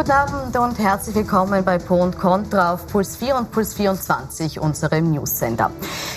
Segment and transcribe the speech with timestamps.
[0.00, 4.58] Guten Abend und herzlich willkommen bei Po und Contra auf Puls 4 und Puls 24,
[4.58, 5.70] unserem Newsender.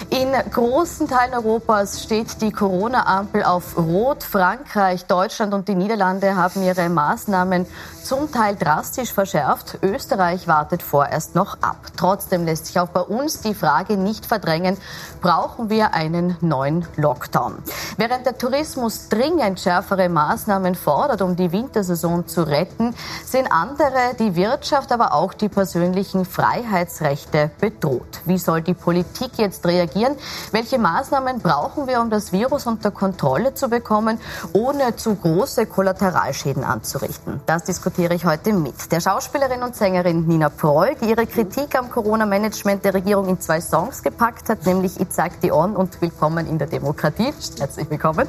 [0.09, 4.23] In großen Teilen Europas steht die Corona-Ampel auf Rot.
[4.23, 7.65] Frankreich, Deutschland und die Niederlande haben ihre Maßnahmen
[8.03, 9.79] zum Teil drastisch verschärft.
[9.81, 11.77] Österreich wartet vorerst noch ab.
[11.97, 14.77] Trotzdem lässt sich auch bei uns die Frage nicht verdrängen,
[15.21, 17.57] brauchen wir einen neuen Lockdown?
[17.97, 22.93] Während der Tourismus dringend schärfere Maßnahmen fordert, um die Wintersaison zu retten,
[23.25, 28.21] sind andere, die Wirtschaft, aber auch die persönlichen Freiheitsrechte bedroht.
[28.25, 30.15] Wie soll die Politik jetzt reagieren?
[30.51, 34.19] Welche Maßnahmen brauchen wir, um das Virus unter Kontrolle zu bekommen,
[34.53, 37.41] ohne zu große Kollateralschäden anzurichten?
[37.45, 41.91] Das diskutiere ich heute mit der Schauspielerin und Sängerin Nina Proll, die ihre Kritik am
[41.91, 46.47] Corona-Management der Regierung in zwei Songs gepackt hat, nämlich Ich sag die on und Willkommen
[46.47, 47.31] in der Demokratie.
[47.59, 48.27] Herzlich willkommen.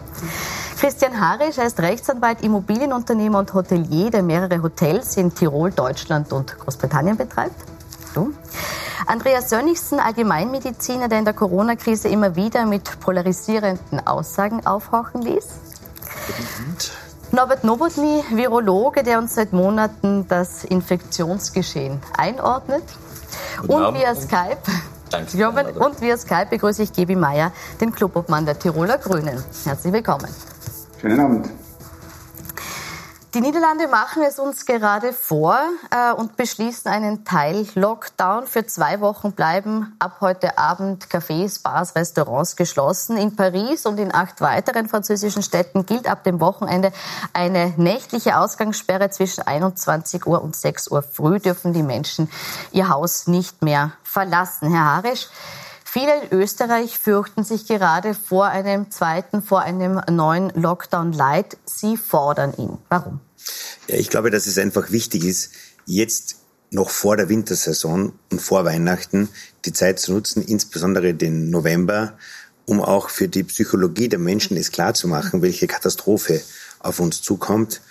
[0.79, 6.59] Christian Harisch, er ist Rechtsanwalt, Immobilienunternehmer und Hotelier, der mehrere Hotels in Tirol, Deutschland und
[6.59, 7.57] Großbritannien betreibt.
[8.13, 8.35] Du.
[9.07, 15.47] Andreas Sönnigsen, Allgemeinmediziner, der in der Corona-Krise immer wieder mit polarisierenden Aussagen aufhorchen ließ.
[17.35, 22.85] Norbert Nowotny, Virologe, der uns seit Monaten das Infektionsgeschehen einordnet.
[23.67, 24.59] Und via Skype.
[25.11, 25.75] Danke.
[25.81, 29.43] Und via Skype begrüße ich Gebi Meier, den Clubobmann der Tiroler Grünen.
[29.65, 30.29] Herzlich willkommen.
[31.01, 31.64] Schönen Abend.
[33.35, 35.59] Die Niederlande machen es uns gerade vor
[35.91, 38.47] äh, und beschließen einen Teil-Lockdown.
[38.47, 43.17] Für zwei Wochen bleiben ab heute Abend Cafés, Bars, Restaurants geschlossen.
[43.17, 46.93] In Paris und in acht weiteren französischen Städten gilt ab dem Wochenende
[47.33, 49.11] eine nächtliche Ausgangssperre.
[49.11, 52.31] Zwischen 21 Uhr und 6 Uhr früh dürfen die Menschen
[52.71, 54.71] ihr Haus nicht mehr verlassen.
[54.71, 55.27] Herr Harisch,
[55.97, 61.57] Viele in Österreich fürchten sich gerade vor einem zweiten, vor einem neuen Lockdown Light.
[61.67, 62.79] Sie fordern ihn.
[62.89, 63.21] Warum?
[63.87, 65.51] Ja, ich glaube, dass es einfach wichtig ist,
[65.87, 66.39] jetzt
[66.73, 69.29] noch vor der Wintersaison und vor Weihnachten
[69.67, 72.19] die Zeit zu nutzen, insbesondere den November,
[72.67, 76.43] um auch für die Psychologie der Menschen es klar zu machen, welche Katastrophe
[76.81, 77.83] auf uns zukommt.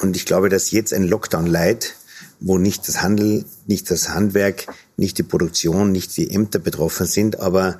[0.00, 1.94] Und ich glaube, dass jetzt ein Lockdown Light
[2.40, 4.66] wo nicht das Handel, nicht das Handwerk,
[5.02, 7.78] nicht die Produktion, nicht die Ämter betroffen sind, aber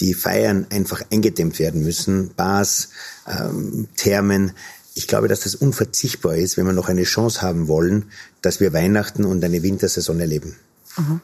[0.00, 2.90] die Feiern einfach eingedämmt werden müssen, Bars,
[3.26, 4.52] ähm, Thermen.
[4.94, 8.10] Ich glaube, dass das unverzichtbar ist, wenn wir noch eine Chance haben wollen,
[8.42, 10.56] dass wir Weihnachten und eine Wintersaison erleben.
[10.96, 11.20] Mhm.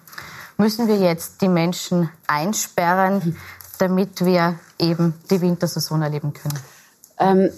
[0.57, 3.37] Müssen wir jetzt die Menschen einsperren,
[3.79, 6.59] damit wir eben die Wintersaison erleben können?
[7.19, 7.51] Ähm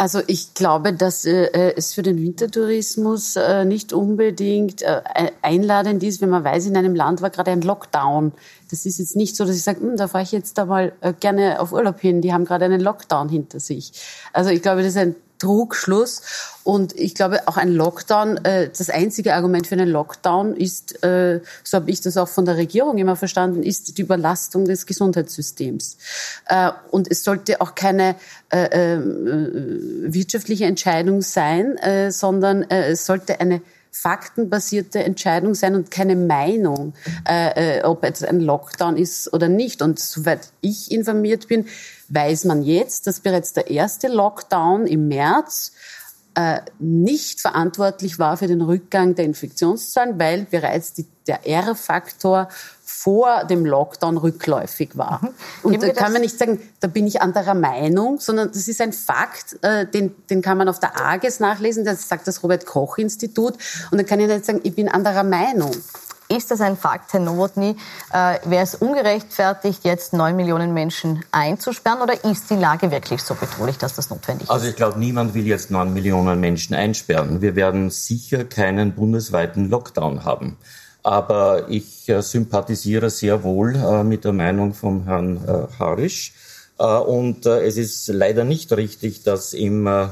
[0.00, 5.02] also ich glaube, dass äh, äh, es für den Wintertourismus äh, nicht unbedingt äh,
[5.42, 8.32] einladend ist, wenn man weiß, in einem Land war gerade ein Lockdown.
[8.70, 10.94] Das ist jetzt nicht so, dass ich sage, hm, da fahre ich jetzt da mal
[11.02, 12.22] äh, gerne auf Urlaub hin.
[12.22, 13.92] Die haben gerade einen Lockdown hinter sich.
[14.32, 16.22] Also ich glaube, das ist ein Trugschluss.
[16.62, 21.40] Und ich glaube, auch ein Lockdown, äh, das einzige Argument für einen Lockdown ist, äh,
[21.64, 25.96] so habe ich das auch von der Regierung immer verstanden, ist die Überlastung des Gesundheitssystems.
[26.46, 28.14] Äh, und es sollte auch keine
[28.52, 33.62] äh, äh, wirtschaftliche Entscheidung sein, äh, sondern es sollte eine
[33.92, 36.94] faktenbasierte Entscheidung sein und keine Meinung,
[37.28, 39.82] äh, äh, ob jetzt ein Lockdown ist oder nicht.
[39.82, 41.66] Und soweit ich informiert bin,
[42.08, 45.72] weiß man jetzt, dass bereits der erste Lockdown im März
[46.40, 52.48] äh, nicht verantwortlich war für den Rückgang der Infektionszahlen, weil bereits die, der R-Faktor
[52.84, 55.20] vor dem Lockdown rückläufig war.
[55.22, 55.28] Mhm.
[55.62, 58.92] Und da kann man nicht sagen, da bin ich anderer Meinung, sondern das ist ein
[58.92, 63.54] Fakt, äh, den, den kann man auf der AGES nachlesen, das sagt das Robert-Koch-Institut.
[63.90, 65.72] Und dann kann ich nicht sagen, ich bin anderer Meinung.
[66.30, 67.74] Ist das ein Fakt, Herr Nowotny?
[68.12, 73.34] Äh, Wäre es ungerechtfertigt, jetzt neun Millionen Menschen einzusperren oder ist die Lage wirklich so
[73.34, 74.50] bedrohlich, dass das notwendig ist?
[74.50, 77.40] Also ich glaube, niemand will jetzt neun Millionen Menschen einsperren.
[77.40, 80.56] Wir werden sicher keinen bundesweiten Lockdown haben.
[81.02, 86.32] Aber ich äh, sympathisiere sehr wohl äh, mit der Meinung von Herrn äh, Harisch.
[86.80, 90.08] Äh, und äh, es ist leider nicht richtig, dass im äh,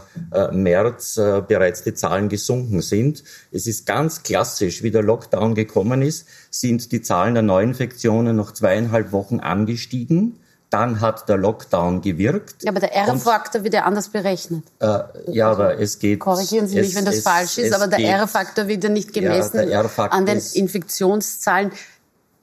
[0.52, 1.14] März
[1.48, 3.24] bereits die Zahlen gesunken sind.
[3.50, 8.52] Es ist ganz klassisch, wie der Lockdown gekommen ist, sind die Zahlen der Neuinfektionen noch
[8.52, 10.40] zweieinhalb Wochen angestiegen.
[10.70, 12.62] Dann hat der Lockdown gewirkt.
[12.62, 14.64] Ja, aber der R-Faktor wird ja anders berechnet.
[14.80, 14.98] Äh,
[15.28, 16.20] ja, aber es geht.
[16.20, 19.66] Korrigieren Sie mich, wenn das es, falsch ist, aber der R-Faktor wird ja nicht gemessen
[19.70, 21.72] ja, an den Infektionszahlen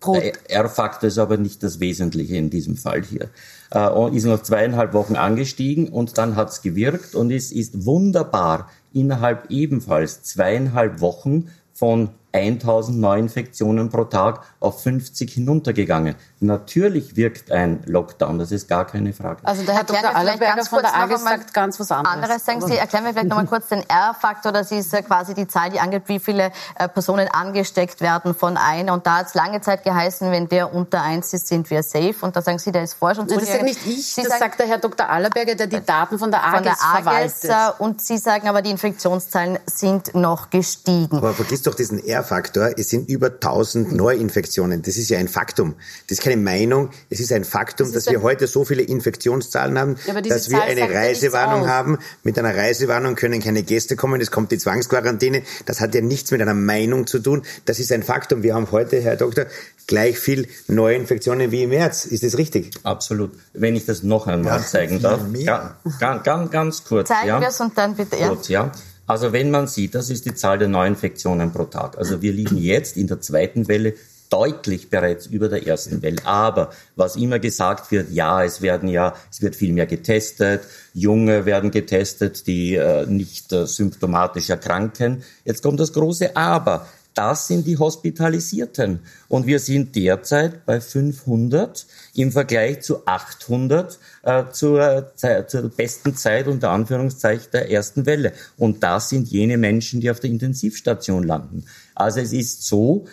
[0.05, 0.13] pro.
[0.13, 3.29] Der R-Faktor ist aber nicht das Wesentliche in diesem Fall hier
[3.75, 9.49] äh, ist noch zweieinhalb Wochen angestiegen und dann hat's gewirkt und es ist wunderbar innerhalb
[9.51, 16.15] ebenfalls zweieinhalb Wochen von 1000 Neuinfektionen pro Tag auf 50 hinuntergegangen.
[16.39, 19.39] Natürlich wirkt ein Lockdown, das ist gar keine Frage.
[19.43, 20.15] Also der Herr Dr.
[20.15, 22.15] Allerberger von der AGES sagt ganz was anderes.
[22.15, 25.69] Anderes sagen Sie, erklären wir vielleicht nochmal kurz den R-Faktor, das ist quasi die Zahl,
[25.69, 28.93] die angibt, wie viele äh, Personen angesteckt werden von einer.
[28.93, 32.15] Und da hat es lange Zeit geheißen, wenn der unter eins ist, sind wir safe.
[32.21, 34.31] Und da sagen Sie, der ist vorher schon Nein, Das sagt nicht ich, Sie das
[34.31, 35.09] sagen, sagt der Herr Dr.
[35.09, 37.79] Allerberger, der die Daten von der AGES, von der AGES verwaltet.
[37.79, 41.17] Und Sie sagen aber, die Infektionszahlen sind noch gestiegen.
[41.17, 42.72] Aber vergiss doch diesen R-Faktor.
[42.77, 44.81] Es sind über 1000 Neuinfektionen.
[44.81, 45.75] Das ist ja ein Faktum.
[46.07, 46.89] Das ist keine Meinung.
[47.10, 50.62] Es ist ein Faktum, das dass wir heute so viele Infektionszahlen haben, ja, dass wir
[50.62, 52.00] eine Reisewarnung haben.
[52.24, 54.22] Mit einer Reisewarnung können keine Gäste kommen.
[54.22, 55.44] Es kommt die Zwangsquarantäne.
[55.66, 57.44] Das hat ja nichts mit einer Meinung zu tun.
[57.66, 58.44] Das ist ein Faktum.
[58.44, 59.45] Wir haben heute, Herr Doktor,
[59.88, 62.06] gleich viel Neuinfektionen wie im März.
[62.06, 62.72] Ist das richtig?
[62.83, 63.31] Absolut.
[63.54, 65.22] Wenn ich das noch einmal ja, zeigen darf.
[65.33, 67.07] Ja, ganz, ganz, ganz kurz.
[67.10, 67.39] Zeigen ja.
[67.39, 68.18] wir es und dann bitte.
[68.18, 68.30] Ja.
[68.30, 68.72] Kurz, ja.
[69.07, 71.97] Also wenn man sieht, das ist die Zahl der Neuinfektionen pro Tag.
[71.97, 73.93] Also wir liegen jetzt in der zweiten Welle
[74.29, 76.25] deutlich bereits über der ersten Welle.
[76.25, 80.61] Aber was immer gesagt wird, ja, es werden ja, es wird viel mehr getestet,
[80.93, 85.23] Junge werden getestet, die äh, nicht äh, symptomatisch erkranken.
[85.43, 86.87] Jetzt kommt das große Aber.
[87.15, 89.00] Das sind die Hospitalisierten.
[89.29, 95.13] Und wir sind derzeit bei 500 im Vergleich zu 800 äh, zur,
[95.47, 98.33] zur besten Zeit unter Anführungszeichen der ersten Welle.
[98.57, 101.65] Und das sind jene Menschen, die auf der Intensivstation landen.
[101.95, 103.06] Also es ist so,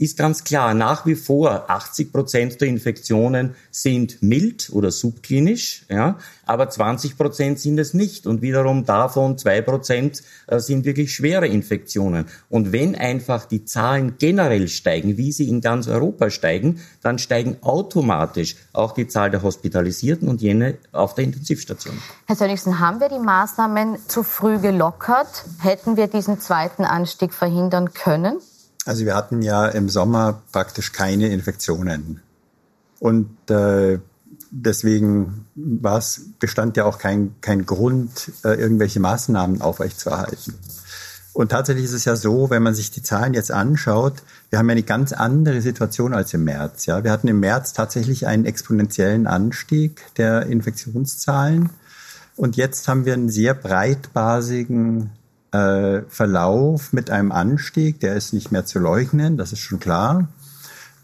[0.00, 6.16] ist ganz klar, nach wie vor 80 Prozent der Infektionen sind mild oder subklinisch, ja,
[6.46, 8.26] aber 20 Prozent sind es nicht.
[8.26, 12.24] Und wiederum davon zwei Prozent äh, sind wirklich schwere Infektionen.
[12.48, 17.58] Und wenn einfach die Zahlen generell steigen, wie sie in ganz Europa steigen, dann steigen
[17.60, 22.00] automatisch auch die Zahl der Hospitalisierten und jene auf der Intensivstation.
[22.26, 25.44] Herr Sönnigsen, haben wir die Maßnahmen zu früh gelockert?
[25.58, 28.38] Hätten wir diesen zweiten Anstieg verhindern können?
[28.86, 32.22] Also wir hatten ja im Sommer praktisch keine Infektionen.
[32.98, 33.98] Und äh,
[34.50, 40.54] deswegen war's, bestand ja auch kein, kein Grund, äh, irgendwelche Maßnahmen aufrechtzuerhalten.
[41.32, 44.14] Und tatsächlich ist es ja so, wenn man sich die Zahlen jetzt anschaut,
[44.50, 46.86] wir haben ja eine ganz andere Situation als im März.
[46.86, 51.70] Ja, wir hatten im März tatsächlich einen exponentiellen Anstieg der Infektionszahlen.
[52.36, 55.10] Und jetzt haben wir einen sehr breitbasigen
[55.52, 60.28] äh, Verlauf mit einem Anstieg, der ist nicht mehr zu leugnen, das ist schon klar.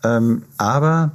[0.05, 1.13] Ähm, aber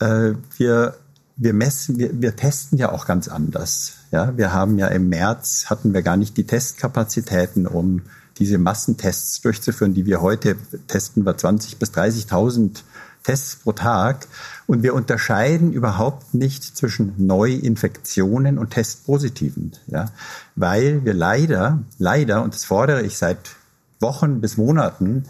[0.00, 0.94] äh, wir,
[1.36, 3.94] wir messen, wir, wir testen ja auch ganz anders.
[4.10, 8.02] Ja, wir haben ja im März hatten wir gar nicht die Testkapazitäten, um
[8.38, 10.56] diese Massentests durchzuführen, die wir heute
[10.88, 12.82] testen wir 20 bis 30.000
[13.24, 14.28] Tests pro Tag.
[14.66, 20.10] Und wir unterscheiden überhaupt nicht zwischen Neuinfektionen und Testpositiven, ja,
[20.54, 23.56] weil wir leider, leider, und das fordere ich seit
[24.00, 25.24] Wochen bis Monaten,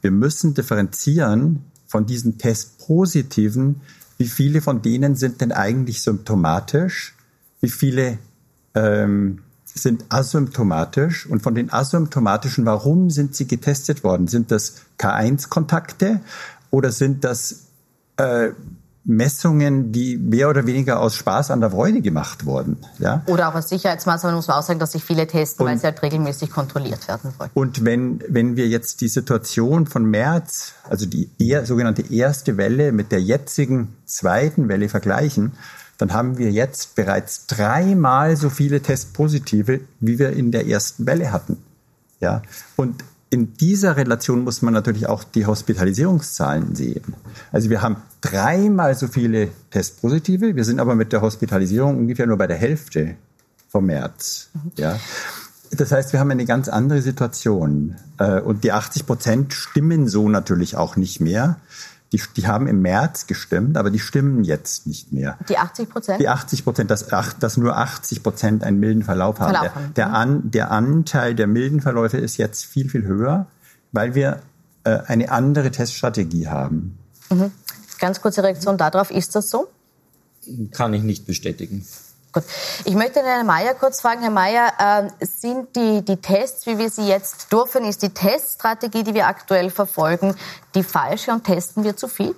[0.00, 3.80] wir müssen differenzieren von diesen Testpositiven,
[4.18, 7.14] wie viele von denen sind denn eigentlich symptomatisch,
[7.60, 8.18] wie viele
[8.74, 14.26] ähm, sind asymptomatisch und von den asymptomatischen, warum sind sie getestet worden?
[14.26, 16.20] Sind das K1-Kontakte
[16.70, 17.66] oder sind das
[18.16, 18.50] äh,
[19.08, 22.76] Messungen, die mehr oder weniger aus Spaß an der Freude gemacht wurden.
[22.98, 23.22] Ja?
[23.26, 25.86] Oder auch als Sicherheitsmaßnahme muss man auch sagen, dass sich viele testen, und, weil sie
[25.86, 27.50] halt regelmäßig kontrolliert werden wollen.
[27.54, 32.92] Und wenn, wenn wir jetzt die Situation von März, also die eher, sogenannte erste Welle
[32.92, 35.52] mit der jetzigen zweiten Welle vergleichen,
[35.96, 41.32] dann haben wir jetzt bereits dreimal so viele Testpositive, wie wir in der ersten Welle
[41.32, 41.56] hatten.
[42.20, 42.42] Ja,
[42.76, 47.14] und in dieser Relation muss man natürlich auch die Hospitalisierungszahlen sehen.
[47.52, 52.38] Also wir haben dreimal so viele Testpositive, wir sind aber mit der Hospitalisierung ungefähr nur
[52.38, 53.16] bei der Hälfte
[53.68, 54.48] vom März.
[54.76, 54.98] Ja.
[55.70, 57.96] Das heißt, wir haben eine ganz andere Situation.
[58.18, 61.58] Äh, und die 80 Prozent stimmen so natürlich auch nicht mehr.
[62.12, 65.36] Die, die haben im März gestimmt, aber die stimmen jetzt nicht mehr.
[65.48, 66.20] Die 80 Prozent?
[66.20, 67.06] Die 80 Prozent, dass,
[67.38, 69.54] dass nur 80 Prozent einen milden Verlauf haben.
[69.54, 69.94] Verlauf haben.
[69.94, 73.46] Der, der, an, der Anteil der milden Verläufe ist jetzt viel, viel höher,
[73.92, 74.40] weil wir
[74.84, 76.98] äh, eine andere Teststrategie haben.
[77.30, 77.50] Mhm.
[77.98, 79.68] Ganz kurze Reaktion darauf, ist das so?
[80.72, 81.84] Kann ich nicht bestätigen.
[82.32, 82.44] Gut.
[82.84, 86.90] Ich möchte Herrn Mayer kurz fragen, Herr Mayer, äh, sind die, die Tests, wie wir
[86.90, 90.34] sie jetzt durchführen, ist die Teststrategie, die wir aktuell verfolgen,
[90.74, 92.34] die falsche und testen wir zu viel?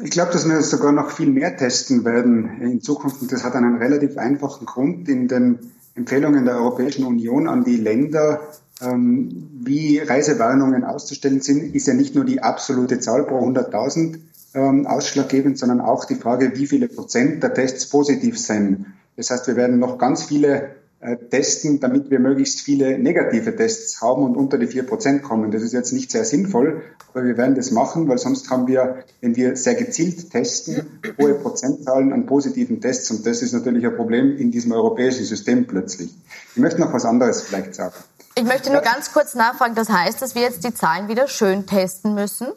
[0.00, 3.20] Ich glaube, dass wir sogar noch viel mehr testen werden in Zukunft.
[3.20, 5.08] Und das hat einen relativ einfachen Grund.
[5.08, 8.40] In den Empfehlungen der Europäischen Union an die Länder,
[8.80, 14.20] ähm, wie Reisewarnungen auszustellen sind, ist ja nicht nur die absolute Zahl pro 100.000,
[14.58, 18.86] ähm, ausschlaggebend, sondern auch die Frage, wie viele Prozent der Tests positiv sind.
[19.16, 24.00] Das heißt, wir werden noch ganz viele äh, testen, damit wir möglichst viele negative Tests
[24.00, 25.52] haben und unter die vier Prozent kommen.
[25.52, 29.04] Das ist jetzt nicht sehr sinnvoll, aber wir werden das machen, weil sonst haben wir,
[29.20, 33.94] wenn wir sehr gezielt testen, hohe Prozentzahlen an positiven Tests und das ist natürlich ein
[33.94, 36.12] Problem in diesem europäischen System plötzlich.
[36.56, 37.94] Ich möchte noch was anderes vielleicht sagen.
[38.34, 41.66] Ich möchte nur ganz kurz nachfragen, das heißt, dass wir jetzt die Zahlen wieder schön
[41.66, 42.48] testen müssen?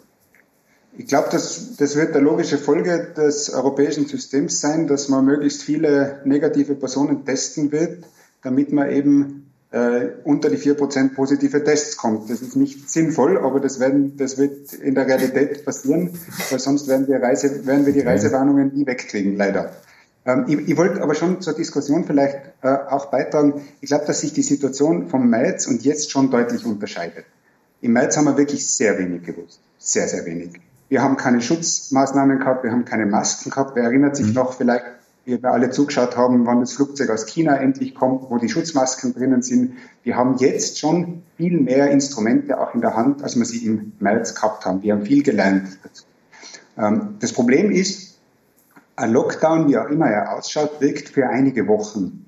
[0.98, 5.64] Ich glaube, das, das wird eine logische Folge des europäischen Systems sein, dass man möglichst
[5.64, 8.04] viele negative Personen testen wird
[8.42, 12.30] damit man eben äh, unter die vier Prozent positive Tests kommt.
[12.30, 16.18] Das ist nicht sinnvoll, aber das, werden, das wird in der Realität passieren,
[16.50, 19.72] weil sonst werden wir, Reise, werden wir die Reisewarnungen nie wegkriegen, leider.
[20.26, 23.62] Ähm, ich, ich wollte aber schon zur Diskussion vielleicht äh, auch beitragen.
[23.80, 27.26] Ich glaube, dass sich die Situation vom März und jetzt schon deutlich unterscheidet.
[27.82, 29.60] Im März haben wir wirklich sehr wenig gewusst.
[29.80, 30.60] Sehr, sehr wenig.
[30.92, 33.78] Wir haben keine Schutzmaßnahmen gehabt, wir haben keine Masken gehabt.
[33.78, 34.34] Wer erinnert sich mhm.
[34.34, 34.84] noch vielleicht
[35.24, 39.42] wir alle zugeschaut haben, wann das Flugzeug aus China endlich kommt, wo die Schutzmasken drinnen
[39.42, 39.78] sind.
[40.04, 43.94] Wir haben jetzt schon viel mehr Instrumente auch in der Hand, als wir sie im
[44.00, 44.84] März gehabt haben.
[44.84, 46.04] Wir haben viel gelernt dazu.
[46.78, 48.18] Ähm, das Problem ist,
[48.98, 52.26] ein Lockdown, wie auch immer er ausschaut, wirkt für einige Wochen.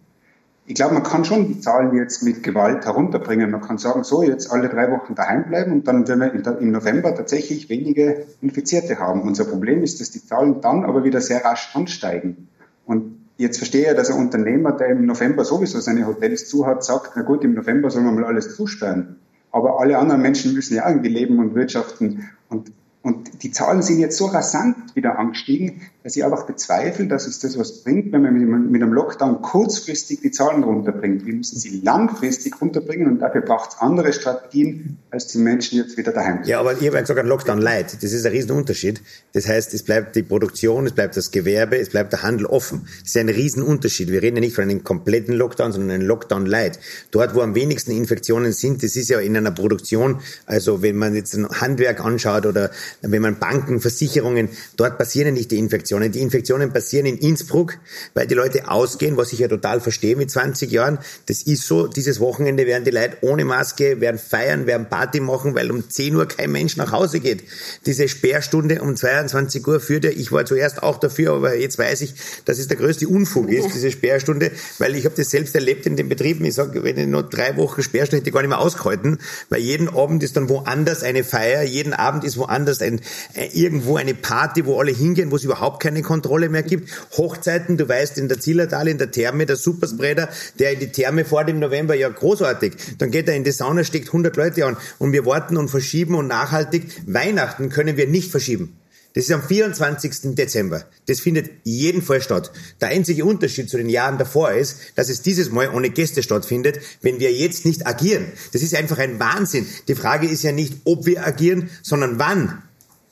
[0.65, 3.51] Ich glaube, man kann schon die Zahlen jetzt mit Gewalt herunterbringen.
[3.51, 6.71] Man kann sagen, so, jetzt alle drei Wochen daheim bleiben und dann werden wir im
[6.71, 9.23] November tatsächlich wenige Infizierte haben.
[9.23, 12.47] Unser Problem ist, dass die Zahlen dann aber wieder sehr rasch ansteigen.
[12.85, 16.85] Und jetzt verstehe ich, dass ein Unternehmer, der im November sowieso seine Hotels zu hat,
[16.85, 19.17] sagt, na gut, im November sollen wir mal alles zusperren.
[19.51, 22.29] Aber alle anderen Menschen müssen ja irgendwie leben und wirtschaften.
[22.47, 22.71] Und
[23.03, 27.39] und die Zahlen sind jetzt so rasant wieder angestiegen, dass ich einfach bezweifle, dass es
[27.39, 31.25] das was bringt, wenn man mit einem Lockdown kurzfristig die Zahlen runterbringt.
[31.25, 35.97] Wir müssen sie langfristig runterbringen und dafür braucht es andere Strategien, als die Menschen jetzt
[35.97, 36.47] wieder daheim sind.
[36.47, 38.01] Ja, aber ich habe ja gesagt, ein Lockdown light.
[38.01, 39.01] Das ist ein Riesenunterschied.
[39.33, 42.87] Das heißt, es bleibt die Produktion, es bleibt das Gewerbe, es bleibt der Handel offen.
[43.01, 44.11] Das ist ein Riesenunterschied.
[44.11, 46.79] Wir reden ja nicht von einem kompletten Lockdown, sondern einem Lockdown light.
[47.11, 51.15] Dort, wo am wenigsten Infektionen sind, das ist ja in einer Produktion, also wenn man
[51.15, 52.71] jetzt ein Handwerk anschaut oder
[53.01, 56.11] wenn man Banken, Versicherungen, dort passieren nicht die Infektionen.
[56.11, 57.77] Die Infektionen passieren in Innsbruck,
[58.13, 60.99] weil die Leute ausgehen, was ich ja total verstehe mit 20 Jahren.
[61.25, 65.55] Das ist so, dieses Wochenende werden die Leute ohne Maske, werden feiern, werden Party machen,
[65.55, 67.43] weil um 10 Uhr kein Mensch nach Hause geht.
[67.85, 72.01] Diese Sperrstunde um 22 Uhr führt ja, ich war zuerst auch dafür, aber jetzt weiß
[72.01, 72.13] ich,
[72.45, 75.95] dass es der größte Unfug ist, diese Sperrstunde, weil ich habe das selbst erlebt in
[75.95, 76.45] den Betrieben.
[76.45, 79.19] Ich sage, wenn ich noch drei Wochen Sperrstunde hätte, ich gar nicht mehr ausgehalten,
[79.49, 83.01] weil jeden Abend ist dann woanders eine Feier, jeden Abend ist woanders ein,
[83.33, 86.89] äh, irgendwo eine Party, wo alle hingehen, wo es überhaupt keine Kontrolle mehr gibt.
[87.17, 91.25] Hochzeiten, du weißt, in der Zillertal, in der Therme, der Superspreader, der in die Therme
[91.25, 92.73] fährt im November, ja großartig.
[92.99, 96.15] Dann geht er in die Sauna, steckt 100 Leute an und wir warten und verschieben
[96.15, 96.87] und nachhaltig.
[97.07, 98.77] Weihnachten können wir nicht verschieben.
[99.13, 100.35] Das ist am 24.
[100.35, 100.85] Dezember.
[101.05, 102.51] Das findet jedenfalls statt.
[102.81, 106.79] Der einzige Unterschied zu den Jahren davor ist, dass es dieses Mal ohne Gäste stattfindet,
[107.01, 108.25] wenn wir jetzt nicht agieren.
[108.53, 109.67] Das ist einfach ein Wahnsinn.
[109.87, 112.63] Die Frage ist ja nicht, ob wir agieren, sondern wann.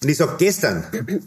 [0.04, 0.84] Und ich sage gestern.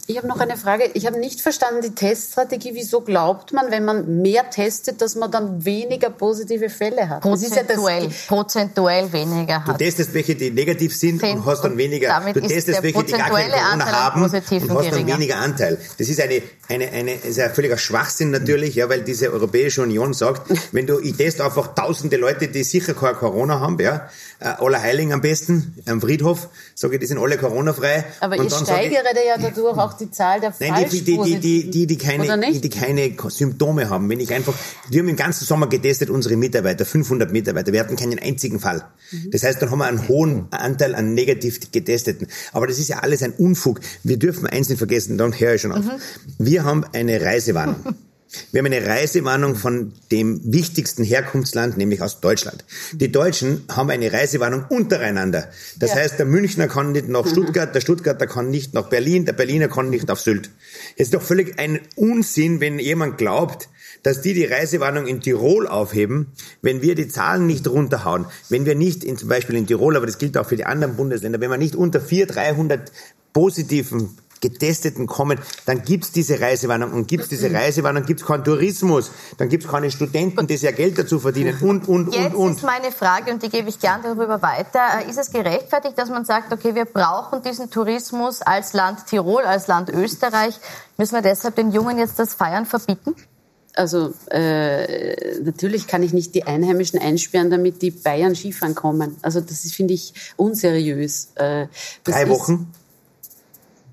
[0.09, 0.91] Ich habe noch eine Frage.
[0.95, 2.73] Ich habe nicht verstanden die Teststrategie.
[2.75, 7.21] Wieso glaubt man, wenn man mehr testet, dass man dann weniger positive Fälle hat?
[7.21, 9.75] Prozentuell, ja prozentuell weniger hat.
[9.81, 12.21] Du testest welche, die negativ sind Zehn, und hast dann weniger.
[12.33, 15.79] Du testest welche, die gar keine Corona haben und hast dann weniger Anteil.
[15.97, 20.15] Das ist eine, eine, eine, ist ein völliger Schwachsinn natürlich, ja, weil diese Europäische Union
[20.15, 24.11] sagt, wenn du, ich teste einfach tausende Leute, die sicher kein Corona haben, ja,
[24.45, 28.05] Allerheiligen am besten, am Friedhof, sage ich, die sind alle Corona-frei.
[28.21, 31.71] Aber und steigere ich, ja dadurch auch die Zahl der Nein, die, die, die, die,
[31.71, 34.09] die, die, keine, die, die keine Symptome haben.
[34.09, 34.55] Wenn ich einfach,
[34.91, 38.85] wir haben im ganzen Sommer getestet, unsere Mitarbeiter, 500 Mitarbeiter, wir hatten keinen einzigen Fall.
[39.11, 39.31] Mhm.
[39.31, 42.29] Das heißt, dann haben wir einen hohen Anteil an negativ getesteten.
[42.53, 43.81] Aber das ist ja alles ein Unfug.
[44.03, 45.85] Wir dürfen eins nicht vergessen, dann höre ich schon auf.
[45.85, 46.01] Mhm.
[46.39, 47.77] Wir haben eine Reisewarnung.
[48.53, 52.65] Wir haben eine Reisewarnung von dem wichtigsten Herkunftsland, nämlich aus Deutschland.
[52.93, 55.49] Die Deutschen haben eine Reisewarnung untereinander.
[55.79, 55.97] Das ja.
[55.97, 59.69] heißt, der Münchner kann nicht nach Stuttgart, der Stuttgarter kann nicht nach Berlin, der Berliner
[59.69, 60.51] kann nicht auf Sylt.
[60.97, 63.69] Es ist doch völlig ein Unsinn, wenn jemand glaubt,
[64.03, 68.75] dass die die Reisewarnung in Tirol aufheben, wenn wir die Zahlen nicht runterhauen, wenn wir
[68.75, 71.51] nicht in, zum Beispiel in Tirol, aber das gilt auch für die anderen Bundesländer, wenn
[71.51, 72.93] wir nicht unter 400, 300
[73.33, 76.93] positiven Getesteten kommen, dann gibt's diese Reisewarnung.
[76.93, 79.11] Und gibt's diese Reisewarnung, gibt's keinen Tourismus.
[79.39, 82.49] Dann gibt's keine Studenten, die sehr Geld dazu verdienen und, und, Jetzt und, und.
[82.49, 84.81] Jetzt ist meine Frage, und die gebe ich gern darüber weiter.
[85.01, 89.43] Äh, ist es gerechtfertigt, dass man sagt, okay, wir brauchen diesen Tourismus als Land Tirol,
[89.43, 90.59] als Land Österreich?
[90.97, 93.15] Müssen wir deshalb den Jungen jetzt das Feiern verbieten?
[93.77, 99.17] Also äh, natürlich kann ich nicht die Einheimischen einsperren, damit die Bayern Skifahren kommen.
[99.23, 101.31] Also das finde ich unseriös.
[101.35, 101.67] Äh,
[102.05, 102.73] Drei Wochen?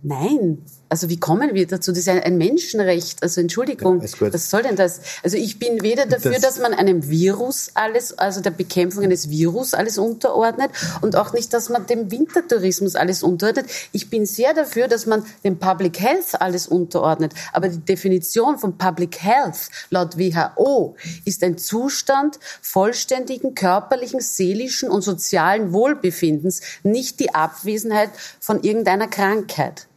[0.03, 1.91] Nein, Also wie kommen wir dazu?
[1.91, 3.21] Das ist ein, ein Menschenrecht.
[3.21, 4.99] Also Entschuldigung, ja, was soll denn das?
[5.21, 9.29] Also ich bin weder dafür, das dass man einem Virus alles, also der Bekämpfung eines
[9.29, 13.67] Virus alles unterordnet und auch nicht, dass man dem Wintertourismus alles unterordnet.
[13.91, 17.33] Ich bin sehr dafür, dass man dem Public Health alles unterordnet.
[17.53, 25.03] Aber die Definition von Public Health laut WHO ist ein Zustand vollständigen körperlichen, seelischen und
[25.03, 29.87] sozialen Wohlbefindens, nicht die Abwesenheit von irgendeiner Krankheit.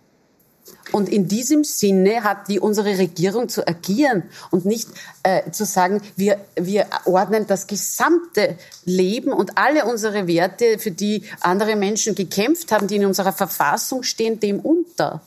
[0.95, 4.23] Und in diesem Sinne hat die unsere Regierung zu agieren
[4.53, 4.89] und nicht
[5.25, 11.25] äh, zu sagen, wir, wir ordnen das gesamte Leben und alle unsere Werte, für die
[11.41, 15.21] andere Menschen gekämpft haben, die in unserer Verfassung stehen, dem unter.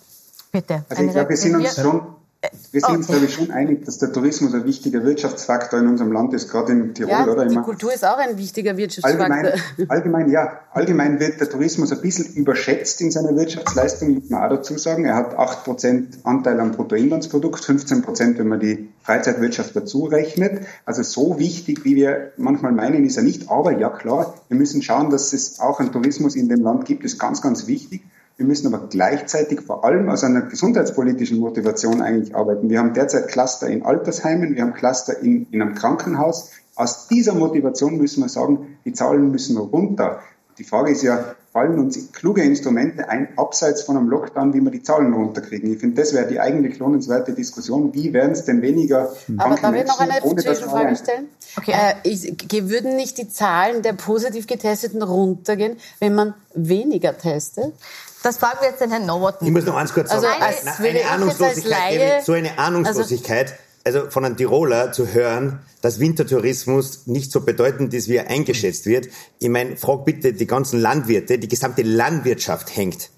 [0.54, 0.86] Bitte.
[0.88, 2.16] Also ich glaube, wir sind uns schon
[2.72, 6.12] wir sind uns, glaube ich, schon einig, dass der Tourismus ein wichtiger Wirtschaftsfaktor in unserem
[6.12, 7.46] Land ist, gerade in Tirol, ja, oder?
[7.46, 9.26] Die Kultur ist auch ein wichtiger Wirtschaftsfaktor.
[9.26, 10.60] Allgemein, allgemein, ja.
[10.72, 15.06] Allgemein wird der Tourismus ein bisschen überschätzt in seiner Wirtschaftsleistung, muss man auch dazu sagen.
[15.06, 20.62] Er hat 8% Anteil am Bruttoinlandsprodukt, 15%, wenn man die Freizeitwirtschaft dazu rechnet.
[20.86, 23.50] Also so wichtig, wie wir manchmal meinen, ist er nicht.
[23.50, 27.04] Aber ja, klar, wir müssen schauen, dass es auch einen Tourismus in dem Land gibt,
[27.04, 28.04] ist ganz, ganz wichtig.
[28.38, 32.70] Wir müssen aber gleichzeitig vor allem aus einer gesundheitspolitischen Motivation eigentlich arbeiten.
[32.70, 36.52] Wir haben derzeit Cluster in Altersheimen, wir haben Cluster in, in einem Krankenhaus.
[36.76, 40.20] Aus dieser Motivation müssen wir sagen, die Zahlen müssen runter.
[40.60, 44.70] Die Frage ist ja, fallen uns kluge Instrumente ein, abseits von einem Lockdown, wie wir
[44.70, 45.74] die Zahlen runterkriegen?
[45.74, 47.96] Ich finde, das wäre die eigentlich lohnenswerte Diskussion.
[47.96, 51.30] Wie werden es denn weniger Aber darf ich noch eine Zwischenfrage stellen?
[51.58, 51.72] Okay.
[51.72, 57.74] Äh, ich, würden nicht die Zahlen der positiv Getesteten runtergehen, wenn man weniger testet?
[58.24, 59.48] Das fragen wir jetzt den Herrn Nowotny.
[59.48, 60.26] Ich muss noch eins kurz sagen.
[60.26, 65.60] Also eine, eine, eine Ahnungslosigkeit, so eine Ahnungslosigkeit, also, also von einem Tiroler zu hören,
[65.82, 69.08] dass Wintertourismus nicht so bedeutend ist, wie er eingeschätzt wird.
[69.40, 73.10] Ich meine, frag bitte die ganzen Landwirte, die gesamte Landwirtschaft hängt.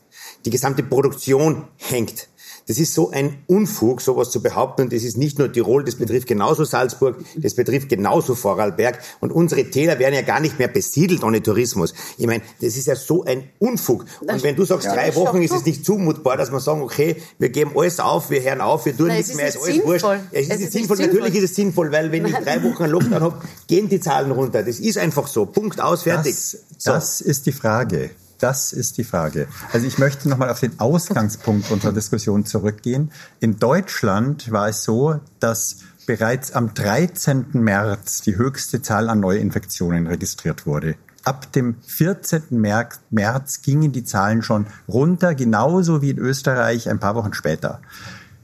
[0.46, 2.28] Die gesamte Produktion hängt.
[2.70, 4.84] Das ist so ein Unfug, sowas zu behaupten.
[4.84, 9.00] Und das ist nicht nur Tirol, das betrifft genauso Salzburg, das betrifft genauso Vorarlberg.
[9.20, 11.96] Und unsere Täler werden ja gar nicht mehr besiedelt ohne Tourismus.
[12.20, 14.06] Ich meine, das ist ja so ein Unfug.
[14.22, 17.16] Und wenn du sagst, ja, drei Wochen ist es nicht zumutbar, dass wir sagen, okay,
[17.40, 19.94] wir geben alles auf, wir hören auf, wir tun nichts mehr, ist alles sinnvoll.
[19.94, 20.06] wurscht.
[20.06, 20.98] Ja, es ist, es ist sinnvoll.
[20.98, 21.16] sinnvoll.
[21.22, 24.29] Natürlich ist es sinnvoll, weil wenn ich drei Wochen einen Lockdown habe, gehen die Zahlen
[24.29, 24.62] runter.
[24.62, 25.48] Das ist einfach so.
[25.48, 26.36] Punkt aus, fertig.
[26.36, 27.25] Das, das so.
[27.25, 28.12] ist die Frage.
[28.40, 29.48] Das ist die Frage.
[29.74, 33.12] Also ich möchte nochmal auf den Ausgangspunkt unserer Diskussion zurückgehen.
[33.42, 37.48] In Deutschland war es so, dass bereits am 13.
[37.54, 40.96] März die höchste Zahl an Neuinfektionen registriert wurde.
[41.25, 42.44] Ab dem 14.
[42.50, 47.82] März gingen die Zahlen schon runter, genauso wie in Österreich ein paar Wochen später.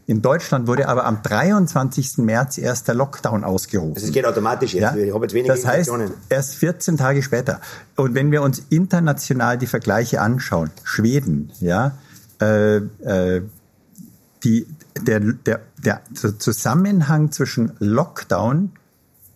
[0.07, 2.19] In Deutschland wurde aber am 23.
[2.19, 3.95] März erst der Lockdown ausgerufen.
[3.95, 4.83] Also es geht automatisch jetzt.
[4.83, 4.95] Ja?
[4.95, 5.91] Ich habe jetzt weniger das heißt,
[6.29, 7.59] erst 14 Tage später.
[7.95, 11.97] Und wenn wir uns international die Vergleiche anschauen, Schweden, ja,
[12.39, 13.41] äh, äh,
[14.43, 14.67] die,
[15.01, 18.73] der, der, der Zusammenhang zwischen Lockdown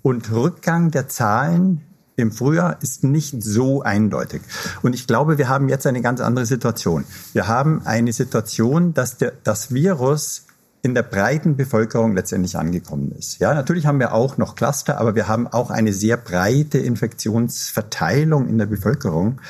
[0.03, 1.81] und Rückgang der Zahlen
[2.15, 4.41] im Frühjahr ist nicht so eindeutig.
[4.83, 7.05] Und ich glaube, wir haben jetzt eine ganz andere Situation.
[7.33, 10.43] Wir haben eine Situation, dass der, das Virus
[10.81, 13.39] in der breiten Bevölkerung letztendlich angekommen ist.
[13.39, 18.47] Ja, natürlich haben wir auch noch Cluster, aber wir haben auch eine sehr breite Infektionsverteilung
[18.47, 19.41] in der Bevölkerung.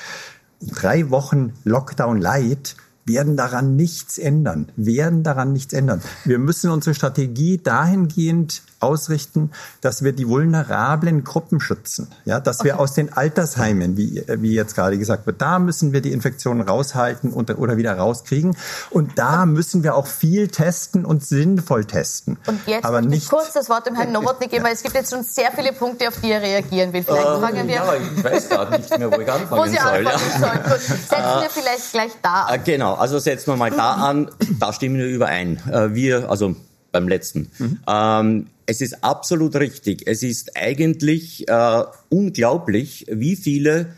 [0.61, 6.01] Drei Wochen Lockdown Light werden daran nichts ändern, werden daran nichts ändern.
[6.25, 12.07] Wir müssen unsere Strategie dahingehend ausrichten, dass wir die vulnerablen Gruppen schützen.
[12.25, 16.01] Ja, dass wir aus den Altersheimen, wie, wie jetzt gerade gesagt wird, da müssen wir
[16.01, 18.55] die Infektionen raushalten und, oder wieder rauskriegen.
[18.89, 22.37] Und da müssen wir auch viel testen und sinnvoll testen.
[22.47, 24.95] Und jetzt Aber nicht ich kurz das Wort dem Herrn Nowotny geben, weil es gibt
[24.95, 27.03] jetzt schon sehr viele Punkte, auf die er reagieren will.
[27.03, 27.75] Vielleicht ähm, fangen wir...
[27.75, 30.07] Ja, ich weiß gerade nicht mehr, wo ich anfangen wo Sie soll.
[30.07, 30.63] Anfangen sollen.
[30.63, 32.55] Gut, setzen wir äh, vielleicht gleich da an.
[32.55, 34.29] Äh, genau, also setzen wir mal da an.
[34.59, 35.61] Da stimmen wir überein.
[35.71, 36.55] Äh, wir, also
[36.91, 37.51] beim letzten.
[37.57, 37.79] Mhm.
[37.87, 40.03] Ähm, es ist absolut richtig.
[40.05, 43.93] Es ist eigentlich äh, unglaublich, wie viele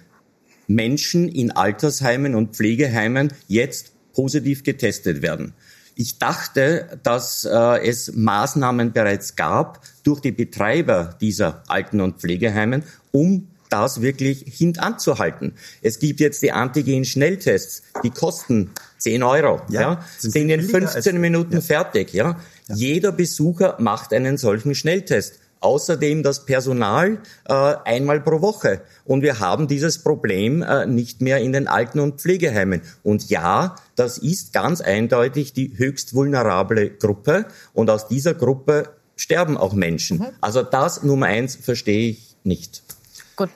[0.68, 5.54] Menschen in Altersheimen und Pflegeheimen jetzt positiv getestet werden.
[5.96, 12.84] Ich dachte, dass äh, es Maßnahmen bereits gab durch die Betreiber dieser Alten- und Pflegeheimen,
[13.12, 15.54] um das wirklich hintanzuhalten.
[15.82, 21.56] Es gibt jetzt die Antigen-Schnelltests, die kosten 10 Euro, ja, ja sind in 15 Minuten
[21.56, 21.62] ja.
[21.62, 22.38] fertig, ja.
[22.68, 22.76] ja.
[22.76, 25.40] Jeder Besucher macht einen solchen Schnelltest.
[25.64, 28.82] Außerdem das Personal äh, einmal pro Woche.
[29.06, 32.82] Und wir haben dieses Problem äh, nicht mehr in den Alten- und Pflegeheimen.
[33.04, 37.46] Und ja, das ist ganz eindeutig die höchst vulnerable Gruppe.
[37.74, 40.18] Und aus dieser Gruppe sterben auch Menschen.
[40.18, 40.28] Mhm.
[40.42, 42.82] Also das Nummer eins verstehe ich nicht.
[43.36, 43.50] Gut.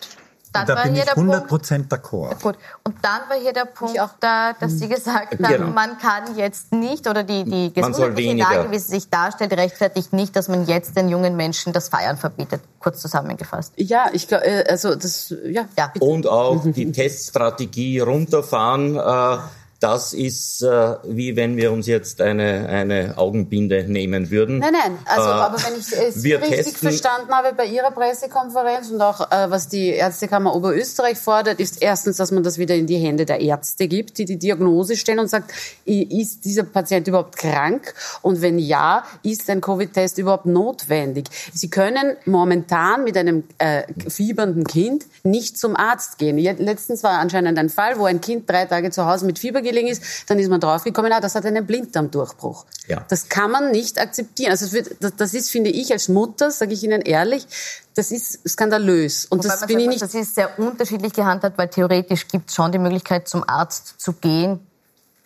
[0.51, 2.41] dann da war bin hier ich 100 Prozent d'accord.
[2.41, 2.57] Gut.
[2.83, 5.67] Und dann war hier der Punkt, da, dass Sie gesagt haben, genau.
[5.67, 10.35] man kann jetzt nicht oder die, die gesundheitliche Lage, wie sie sich darstellt, rechtfertigt nicht,
[10.35, 12.61] dass man jetzt den jungen Menschen das Feiern verbietet.
[12.79, 13.73] Kurz zusammengefasst.
[13.75, 15.65] Ja, ich glaube, äh, also das, ja.
[15.77, 18.95] ja Und auch die Teststrategie runterfahren.
[18.95, 19.37] Äh,
[19.79, 24.59] das ist äh, wie wenn wir uns jetzt eine, eine Augenbinde nehmen würden.
[24.59, 28.89] Nein, nein, also äh, aber wenn ich es richtig testen, verstanden habe bei Ihrer Pressekonferenz
[28.89, 32.87] und auch äh, was die Ärztekammer Oberösterreich fordert, ist erstens, dass man das wieder in
[32.87, 35.51] die Hände der Ärzte gibt, die die Diagnose stellen und sagt,
[35.85, 41.27] ist dieser Patient überhaupt krank und wenn ja, ist ein Covid-Test überhaupt notwendig?
[41.53, 46.37] Sie können momentan mit einem äh, fiebernden Kind nicht zum Arzt gehen.
[46.37, 49.87] Letztens war anscheinend ein Fall, wo ein Kind drei Tage zu Hause mit Fieber gelegen
[49.87, 52.65] ist, dann ist man draufgekommen, ah, das hat einen Blinddarmdurchbruch.
[52.87, 53.05] Ja.
[53.09, 54.51] Das kann man nicht akzeptieren.
[54.51, 57.45] Also wird, das, ist, finde ich, als Mutter, sage ich Ihnen ehrlich,
[57.95, 59.25] das ist skandalös.
[59.25, 60.01] Und Wobei das bin ich nicht.
[60.01, 64.13] Das ist sehr unterschiedlich gehandhabt, weil theoretisch gibt es schon die Möglichkeit, zum Arzt zu
[64.13, 64.59] gehen.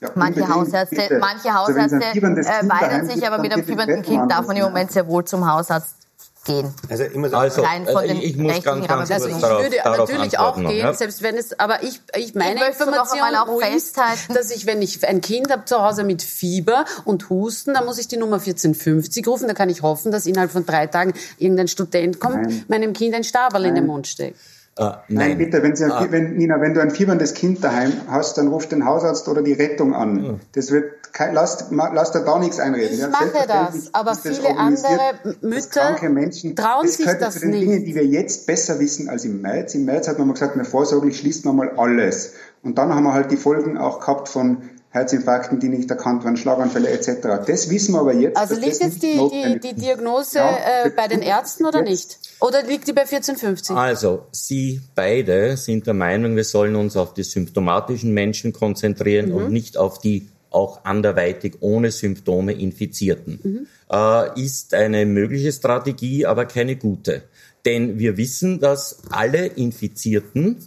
[0.02, 4.47] Ja, manche Hausärzte, manche Hausärzte also äh, weigern sich, aber mit einem fiebernden Kind darf
[4.47, 5.98] man im Moment sehr wohl zum Hausarzt
[6.45, 6.73] gehen.
[6.89, 9.78] Also, immer so also rein von den ich muss ganz, ganz also ich darauf, würde
[9.84, 10.93] darauf natürlich auch gehen, ja?
[10.93, 15.06] selbst wenn es, aber ich, ich meine ich Information auch festhalten, dass ich, wenn ich
[15.08, 19.28] ein Kind habe zu Hause mit Fieber und Husten, dann muss ich die Nummer 1450
[19.28, 22.65] rufen, da kann ich hoffen, dass innerhalb von drei Tagen irgendein Student kommt, Nein.
[22.67, 24.38] meinem Kind ein Stabel in den Mund steckt.
[24.80, 25.02] Uh, nein.
[25.10, 25.38] nein.
[25.38, 28.68] bitte, wenn, Sie, uh, wenn, Nina, wenn du ein fieberndes Kind daheim hast, dann ruf
[28.68, 30.24] den Hausarzt oder die Rettung an.
[30.24, 30.39] Uh.
[30.54, 30.94] Das wird
[31.34, 32.94] lass, lass da da nichts einreden.
[32.94, 37.62] Ich ja, mache das, aber viele andere Mütter Menschen, trauen sich das zu den nicht.
[37.63, 39.76] Dingen, die wir jetzt besser wissen als im März.
[39.76, 42.34] Im März hat man mal gesagt, na, vorsorglich schließt man mal alles.
[42.63, 46.36] Und dann haben wir halt die Folgen auch gehabt von Herzinfarkten, die nicht erkannt waren,
[46.36, 47.45] Schlaganfälle etc.
[47.45, 48.38] Das wissen wir aber jetzt.
[48.38, 51.89] Also liegt jetzt die, die, die, Diagnose ja, äh, bei den Ärzten oder jetzt.
[51.89, 52.19] nicht?
[52.41, 53.75] Oder liegt die bei 1450?
[53.75, 59.36] Also, Sie beide sind der Meinung, wir sollen uns auf die symptomatischen Menschen konzentrieren mhm.
[59.36, 63.39] und nicht auf die auch anderweitig ohne Symptome Infizierten.
[63.43, 63.67] Mhm.
[63.91, 67.23] Äh, ist eine mögliche Strategie, aber keine gute.
[67.65, 70.58] Denn wir wissen, dass alle Infizierten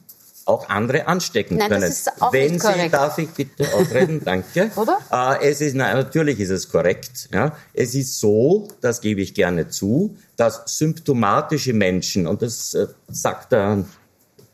[0.47, 1.83] auch andere anstecken nein, können.
[1.83, 4.71] Das ist auch Wenn nicht Sie, darf ich bitte ausreden, danke.
[4.77, 4.99] Oder?
[5.11, 7.29] Äh, es ist, nein, natürlich ist es korrekt.
[7.33, 7.57] Ja.
[7.73, 13.53] Es ist so, das gebe ich gerne zu, dass symptomatische Menschen, und das äh, sagt
[13.53, 13.85] der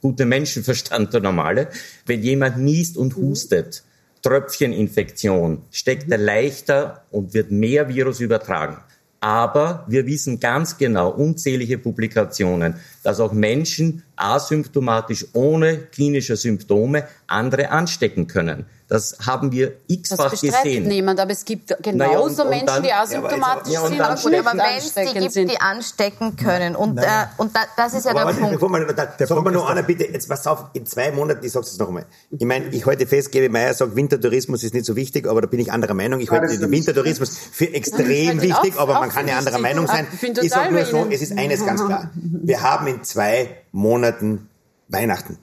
[0.01, 1.69] gute Menschenverstand, der normale,
[2.07, 3.23] wenn jemand niest und mhm.
[3.23, 3.83] hustet,
[4.23, 8.79] Tröpfcheninfektion steckt er leichter und wird mehr Virus übertragen.
[9.21, 17.71] Aber wir wissen ganz genau, unzählige Publikationen, dass auch Menschen asymptomatisch ohne klinische Symptome andere
[17.71, 18.67] anstecken können.
[18.89, 20.51] Das haben wir x-fach gesehen.
[20.51, 20.89] Das gesehen.
[20.89, 24.25] niemand, aber es gibt genauso naja, und, und Menschen, dann, die asymptomatisch ja, sind und,
[24.25, 25.51] und, aber wenn es die gibt, sind.
[25.51, 26.75] die anstecken können.
[26.75, 27.03] Und, äh,
[27.37, 28.55] und da, das ist ja aber der Punkt.
[28.55, 31.53] Bevor man, da, der Punkt nur einer bitte, jetzt pass auf, in zwei Monaten, ich
[31.53, 32.07] sag's jetzt noch einmal.
[32.31, 35.49] Ich meine, ich heute fest, Gebe Meier sagt, Wintertourismus ist nicht so wichtig, aber da
[35.49, 36.21] bin ich anderer Meinung.
[36.21, 40.07] Ich halte den Wintertourismus für extrem wichtig, aber man kann ja anderer Meinung sein.
[40.41, 42.11] Ich sage nur so, es ist eines ganz klar.
[42.15, 44.49] Wir haben in zwei Monaten
[44.89, 45.39] Weihnachten.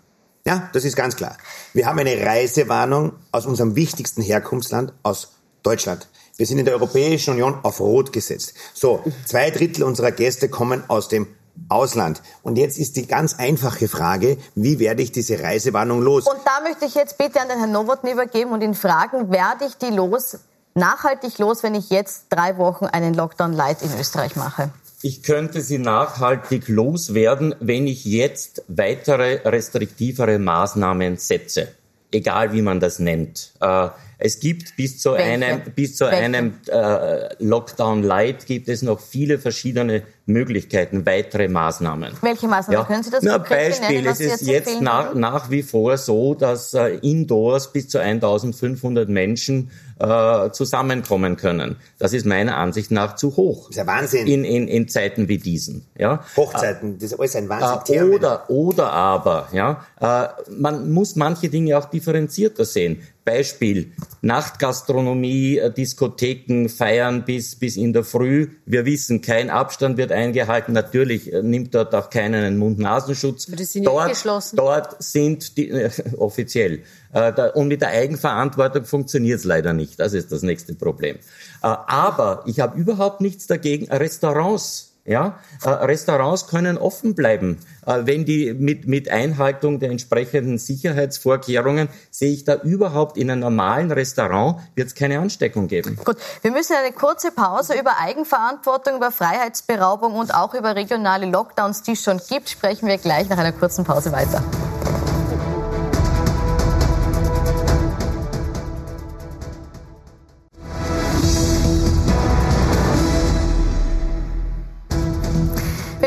[0.46, 1.38] Ja, das ist ganz klar.
[1.74, 6.08] Wir haben eine Reisewarnung aus unserem wichtigsten Herkunftsland, aus Deutschland.
[6.38, 8.54] Wir sind in der Europäischen Union auf Rot gesetzt.
[8.74, 11.28] So, zwei Drittel unserer Gäste kommen aus dem
[11.70, 12.22] Ausland.
[12.44, 16.28] Und jetzt ist die ganz einfache Frage, wie werde ich diese Reisewarnung los?
[16.28, 19.66] Und da möchte ich jetzt bitte an den Herrn Nowotny übergeben und ihn fragen, werde
[19.66, 20.38] ich die los,
[20.74, 24.70] nachhaltig los, wenn ich jetzt drei Wochen einen Lockdown Light in Österreich mache?
[25.06, 31.68] Ich könnte sie nachhaltig loswerden, wenn ich jetzt weitere restriktivere Maßnahmen setze.
[32.12, 33.52] Egal wie man das nennt.
[33.62, 35.26] Äh, es gibt bis zu Welche?
[35.26, 42.14] einem, bis zu einem äh, Lockdown Light gibt es noch viele verschiedene Möglichkeiten, weitere Maßnahmen.
[42.22, 42.82] Welche Maßnahmen?
[42.82, 42.88] Ja.
[42.88, 46.34] Können Sie das Na, Beispiel, nennen, es ist jetzt, jetzt nach, nach wie vor so,
[46.34, 51.78] dass äh, indoors bis zu 1500 Menschen äh, zusammenkommen können.
[52.00, 53.68] Das ist meiner Ansicht nach zu hoch.
[53.68, 54.28] Das ist ja Wahnsinn.
[54.28, 55.86] In, in, in Zeiten wie diesen.
[55.98, 56.24] Ja?
[56.36, 57.96] Hochzeiten, das ist alles ein Wahnsinn.
[57.96, 63.02] Äh, oder, oder aber, ja, äh, man muss manche Dinge auch differenzierter sehen.
[63.26, 68.50] Beispiel Nachtgastronomie, äh, Diskotheken feiern bis, bis in der Früh.
[68.66, 70.74] Wir wissen, kein Abstand wird eingehalten.
[70.74, 73.48] Natürlich äh, nimmt dort auch keiner einen Mund-Nasenschutz.
[73.48, 74.56] Das sind dort, geschlossen.
[74.56, 76.84] dort sind die, äh, offiziell.
[77.12, 80.00] Äh, da, und mit der Eigenverantwortung funktioniert es leider nicht.
[80.00, 81.18] Das ist das nächste Problem.
[81.18, 81.22] Äh,
[81.62, 88.26] aber ich habe überhaupt nichts dagegen, Restaurants Ja, äh, Restaurants können offen bleiben, äh, wenn
[88.26, 94.62] die mit, mit Einhaltung der entsprechenden Sicherheitsvorkehrungen sehe ich da überhaupt in einem normalen Restaurant
[94.74, 96.00] wird es keine Ansteckung geben.
[96.04, 101.84] Gut, wir müssen eine kurze Pause über Eigenverantwortung, über Freiheitsberaubung und auch über regionale Lockdowns,
[101.84, 104.44] die es schon gibt, sprechen wir gleich nach einer kurzen Pause weiter.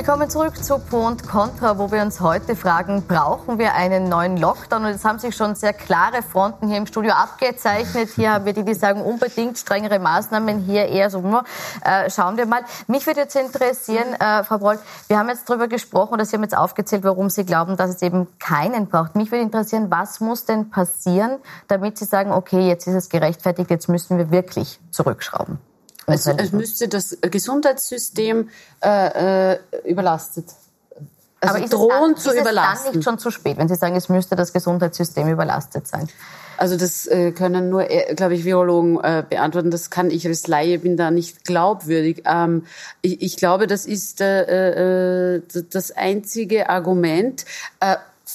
[0.09, 4.38] Willkommen zurück zu Pro und Contra, wo wir uns heute fragen, brauchen wir einen neuen
[4.38, 4.87] Lockdown?
[4.87, 8.09] Und es haben sich schon sehr klare Fronten hier im Studio abgezeichnet.
[8.16, 11.23] Hier haben wir die, die sagen, unbedingt strengere Maßnahmen, hier eher so,
[11.85, 12.62] äh, schauen wir mal.
[12.87, 16.42] Mich würde jetzt interessieren, äh, Frau Broll, wir haben jetzt darüber gesprochen oder Sie haben
[16.42, 19.14] jetzt aufgezählt, warum Sie glauben, dass es eben keinen braucht.
[19.14, 23.68] Mich würde interessieren, was muss denn passieren, damit Sie sagen, okay, jetzt ist es gerechtfertigt,
[23.68, 25.59] jetzt müssen wir wirklich zurückschrauben?
[26.09, 28.49] Es, es müsste das Gesundheitssystem
[28.83, 30.47] äh, äh, überlastet.
[31.40, 32.75] Also Aber ist drohen es dann, zu ist überlasten.
[32.75, 36.09] Es dann nicht schon zu spät, wenn Sie sagen, es müsste das Gesundheitssystem überlastet sein?
[36.57, 39.71] Also das äh, können nur, äh, glaube ich, Virologen äh, beantworten.
[39.71, 42.25] Das kann ich als Laie, bin da nicht glaubwürdig.
[42.27, 42.64] Ähm,
[43.01, 47.44] ich, ich glaube, das ist äh, äh, das einzige Argument.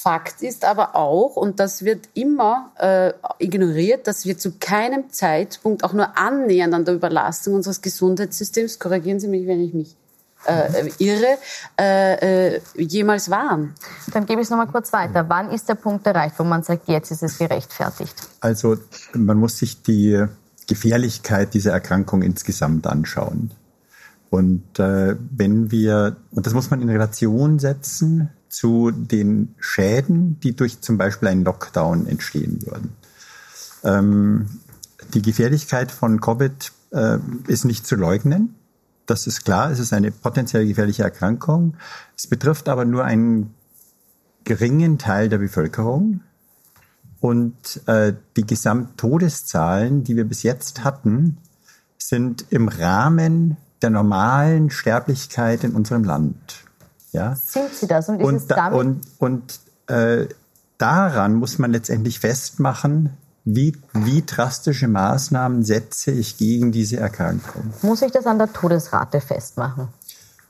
[0.04, 5.82] Fakt ist aber auch, und das wird immer äh, ignoriert, dass wir zu keinem Zeitpunkt
[5.82, 9.96] auch nur annähernd an der Überlastung unseres Gesundheitssystems, korrigieren Sie mich, wenn ich mich
[10.44, 11.38] äh, irre,
[11.80, 13.72] äh, äh, jemals waren.
[14.12, 15.24] Dann gebe ich es nochmal kurz weiter.
[15.30, 18.14] Wann ist der Punkt erreicht, wo man sagt, jetzt ist es gerechtfertigt?
[18.40, 18.76] Also
[19.14, 20.22] man muss sich die
[20.66, 23.52] Gefährlichkeit dieser Erkrankung insgesamt anschauen.
[24.28, 30.54] Und äh, wenn wir, und das muss man in Relation setzen zu den Schäden, die
[30.54, 32.94] durch zum Beispiel einen Lockdown entstehen würden.
[33.82, 34.60] Ähm,
[35.12, 38.54] die Gefährlichkeit von Covid äh, ist nicht zu leugnen.
[39.06, 41.76] Das ist klar, es ist eine potenziell gefährliche Erkrankung.
[42.16, 43.54] Es betrifft aber nur einen
[44.44, 46.20] geringen Teil der Bevölkerung.
[47.20, 51.38] Und äh, die Gesamttodeszahlen, die wir bis jetzt hatten,
[51.96, 56.63] sind im Rahmen der normalen Sterblichkeit in unserem Land.
[57.14, 57.36] Ja?
[57.36, 58.08] Sind sie das?
[58.08, 60.26] Und, und, da, und, und äh,
[60.78, 67.72] daran muss man letztendlich festmachen, wie, wie drastische Maßnahmen setze ich gegen diese Erkrankung.
[67.82, 69.88] Muss ich das an der Todesrate festmachen?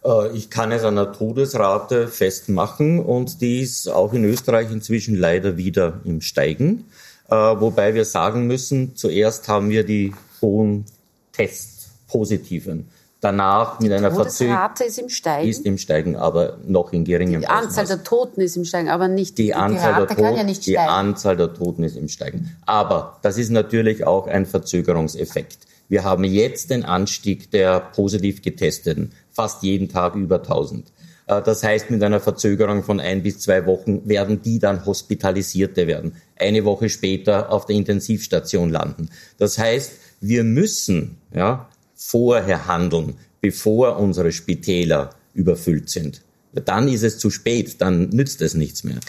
[0.04, 5.16] Äh, ich kann es an der Todesrate festmachen und die ist auch in Österreich inzwischen
[5.16, 6.86] leider wieder im Steigen.
[7.28, 10.86] Äh, wobei wir sagen müssen, zuerst haben wir die hohen
[11.32, 12.88] Testpositiven
[13.24, 14.58] danach mit einer Verzögerung.
[14.78, 15.48] Die ist im Steigen.
[15.48, 19.08] Ist im Steigen, aber noch in geringem Die Anzahl der Toten ist im Steigen, aber
[19.08, 20.36] nicht die, die Anzahl der Toten.
[20.36, 22.56] Ja die Anzahl der Toten ist im Steigen.
[22.66, 25.58] Aber das ist natürlich auch ein Verzögerungseffekt.
[25.88, 30.92] Wir haben jetzt den Anstieg der positiv getesteten, fast jeden Tag über 1000.
[31.26, 35.86] Äh, das heißt, mit einer Verzögerung von ein bis zwei Wochen werden die dann Hospitalisierte
[35.86, 36.16] werden.
[36.36, 39.08] Eine Woche später auf der Intensivstation landen.
[39.38, 46.22] Das heißt, wir müssen, ja, vorher handeln, bevor unsere Spitäler überfüllt sind.
[46.52, 49.00] Dann ist es zu spät, dann nützt es nichts mehr.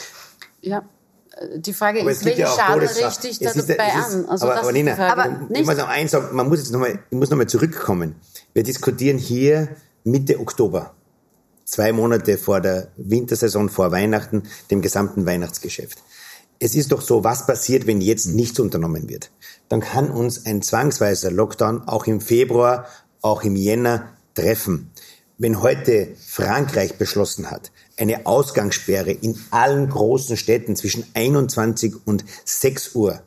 [0.62, 0.84] Ja,
[1.56, 4.26] die Frage aber ist, welchen ja Schaden richte ich da dabei an?
[4.28, 7.18] Also aber, aber Nina, aber ich muss noch eins sagen, man muss jetzt nochmal, ich
[7.18, 8.16] muss nochmal zurückkommen.
[8.54, 9.70] Wir diskutieren hier
[10.04, 10.94] Mitte Oktober.
[11.66, 15.98] Zwei Monate vor der Wintersaison, vor Weihnachten, dem gesamten Weihnachtsgeschäft.
[16.60, 19.32] Es ist doch so, was passiert, wenn jetzt nichts unternommen wird?
[19.70, 22.88] dann kann uns ein zwangsweiser Lockdown auch im Februar,
[23.22, 24.92] auch im Jänner treffen.
[25.38, 32.96] Wenn heute Frankreich beschlossen hat, eine Ausgangssperre in allen großen Städten zwischen 21 und 6
[32.96, 33.22] Uhr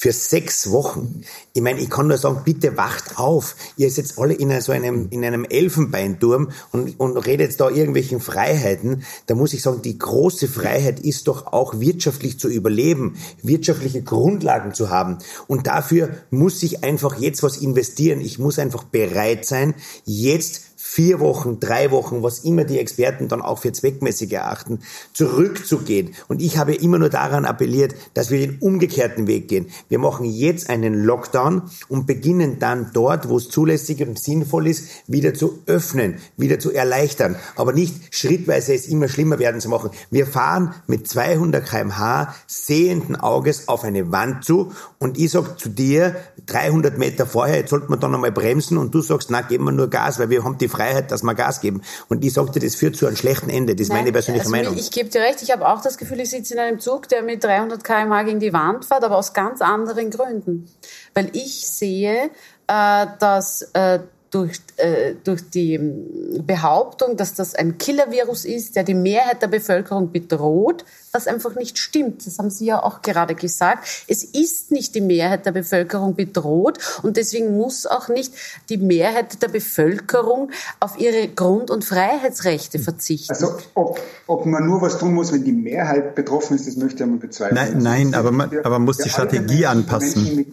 [0.00, 1.24] für sechs Wochen.
[1.52, 3.54] Ich meine, ich kann nur sagen, bitte wacht auf.
[3.76, 9.04] Ihr seid alle in so einem, in einem Elfenbeinturm und, und redet da irgendwelchen Freiheiten.
[9.26, 14.72] Da muss ich sagen, die große Freiheit ist doch auch wirtschaftlich zu überleben, wirtschaftliche Grundlagen
[14.72, 15.18] zu haben.
[15.48, 18.22] Und dafür muss ich einfach jetzt was investieren.
[18.22, 19.74] Ich muss einfach bereit sein,
[20.06, 24.80] jetzt vier Wochen, drei Wochen, was immer die Experten dann auch für zweckmäßig erachten,
[25.12, 26.16] zurückzugehen.
[26.26, 29.68] Und ich habe immer nur daran appelliert, dass wir den umgekehrten Weg gehen.
[29.88, 34.88] Wir machen jetzt einen Lockdown und beginnen dann dort, wo es zulässig und sinnvoll ist,
[35.06, 37.36] wieder zu öffnen, wieder zu erleichtern.
[37.54, 39.90] Aber nicht schrittweise es immer schlimmer werden zu machen.
[40.10, 45.68] Wir fahren mit 200 kmh sehenden Auges auf eine Wand zu und ich sag zu
[45.68, 49.66] dir, 300 Meter vorher, jetzt sollte man dann einmal bremsen und du sagst, na, geben
[49.66, 51.82] wir nur Gas, weil wir haben die Freiheit, dass wir Gas geben.
[52.08, 53.74] Und ich sagte, das führt zu einem schlechten Ende.
[53.74, 54.76] Das ist Nein, meine persönliche also Meinung.
[54.76, 57.22] Ich gebe dir recht, ich habe auch das Gefühl, ich sitze in einem Zug, der
[57.22, 60.70] mit 300 km/h gegen die Wand fährt, aber aus ganz anderen Gründen.
[61.14, 62.30] Weil ich sehe,
[62.66, 68.94] äh, dass äh, durch, äh, durch die Behauptung, dass das ein Killer-Virus ist, der die
[68.94, 72.26] Mehrheit der Bevölkerung bedroht, was einfach nicht stimmt.
[72.26, 74.04] Das haben Sie ja auch gerade gesagt.
[74.06, 78.32] Es ist nicht die Mehrheit der Bevölkerung bedroht und deswegen muss auch nicht
[78.68, 83.32] die Mehrheit der Bevölkerung auf ihre Grund- und Freiheitsrechte verzichten.
[83.32, 86.96] Also ob, ob man nur was tun muss, wenn die Mehrheit betroffen ist, das möchte
[86.96, 87.54] ich einmal bezweifeln.
[87.54, 90.36] Nein, nein aber man, aber man muss die Strategie anpassen.
[90.36, 90.48] Mit,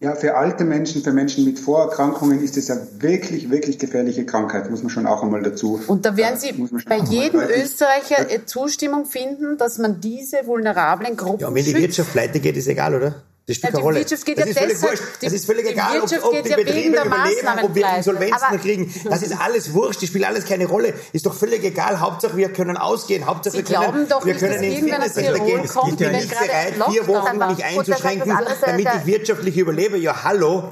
[0.00, 4.70] ja, für alte Menschen, für Menschen mit Vorerkrankungen ist es ja wirklich, wirklich gefährliche Krankheit,
[4.70, 5.80] muss man schon auch einmal dazu.
[5.86, 6.52] Und da werden Sie
[6.88, 11.74] bei jedem Österreicher Zustimmung finden, dass man man diese vulnerablen Gruppen Ja, und wenn die
[11.74, 13.22] Wirtschaft pleite geht, ist egal, oder?
[13.46, 13.98] Das spielt keine Rolle.
[13.98, 15.22] Wirtschaft geht das ja ist völlig deshalb, wurscht.
[15.22, 18.94] Das ist völlig egal, ob, ob die ja Betriebe überleben, ob wir Insolvenzen Aber kriegen.
[19.04, 20.02] Das ist alles wurscht.
[20.02, 20.94] Das spielt alles keine Rolle.
[21.12, 21.98] Ist doch völlig egal.
[21.98, 23.26] Hauptsache, wir können ausgehen.
[23.26, 25.66] Hauptsache, Sie wir können, glauben doch wir können ins Fitnesscenter gehen.
[25.66, 29.96] kommt, Ich bin nicht bereit, vier Wochen mich einzuschränken, damit ich wirtschaftlich überlebe.
[29.96, 30.70] Ja, hallo.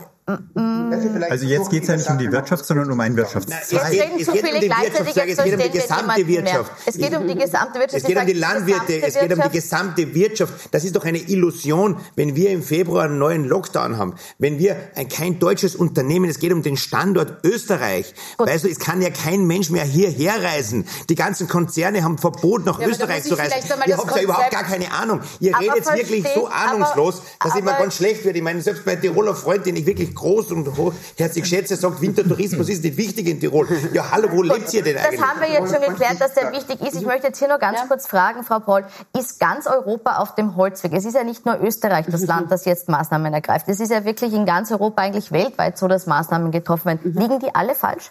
[1.30, 3.90] Also jetzt geht es ja nicht um die Wirtschaft, sondern um einen Wirtschaftszweig.
[3.90, 6.26] Reden es zu geht um die Wirtschaft, jetzt es geht um die gesamte.
[6.28, 6.72] Wirtschaft.
[6.86, 8.02] Es geht um die gesamte Wirtschaft.
[8.02, 10.52] Es geht um die sage, Landwirte, es geht um die gesamte Wirtschaft.
[10.70, 14.14] Das ist doch eine Illusion, wenn wir im Februar einen neuen Lockdown haben.
[14.38, 18.12] Wenn wir ein, kein deutsches Unternehmen, es geht um den Standort Österreich.
[18.36, 18.48] Gut.
[18.48, 20.86] Weißt du, es kann ja kein Mensch mehr hierher reisen.
[21.08, 23.54] Die ganzen Konzerne haben Verbot, nach Ja, aber Österreich zu reisen.
[23.86, 25.20] Ihr habt ja überhaupt gar keine Ahnung.
[25.40, 28.36] Ihr Aber redet wirklich so aber- ahnungslos, dass ich mir aber- ganz schlecht wird.
[28.36, 32.68] Ich meine, selbst mein Tiroler Freund, den ich wirklich groß und hochherzig schätze, sagt, Wintertourismus
[32.68, 33.66] ist nicht wichtig in Tirol.
[33.92, 35.20] Ja, hallo, wo lebt ihr denn eigentlich?
[35.20, 36.96] Das haben wir jetzt schon geklärt, dass der wichtig ist.
[36.96, 38.84] Ich möchte jetzt hier noch ganz kurz fragen, Frau Paul,
[39.18, 40.92] ist ganz Europa auf dem Holzweg?
[40.92, 43.68] Es ist ja nicht nur Österreich das Land, das jetzt Maßnahmen ergreift.
[43.68, 47.14] Es ist ja wirklich in ganz Europa, eigentlich weltweit so, dass Maßnahmen getroffen werden.
[47.14, 48.10] Liegen die alle falsch?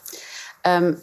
[0.64, 0.98] Ähm,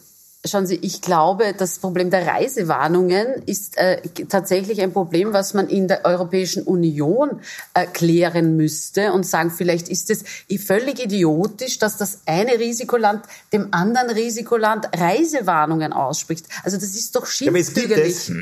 [0.47, 5.69] Schauen Sie, ich glaube, das Problem der Reisewarnungen ist äh, tatsächlich ein Problem, was man
[5.69, 7.41] in der Europäischen Union
[7.73, 10.23] äh, klären müsste und sagen, vielleicht ist es
[10.67, 16.45] völlig idiotisch, dass das eine Risikoland dem anderen Risikoland Reisewarnungen ausspricht.
[16.63, 18.29] Also das ist doch schiefbürgerlich.
[18.29, 18.33] es.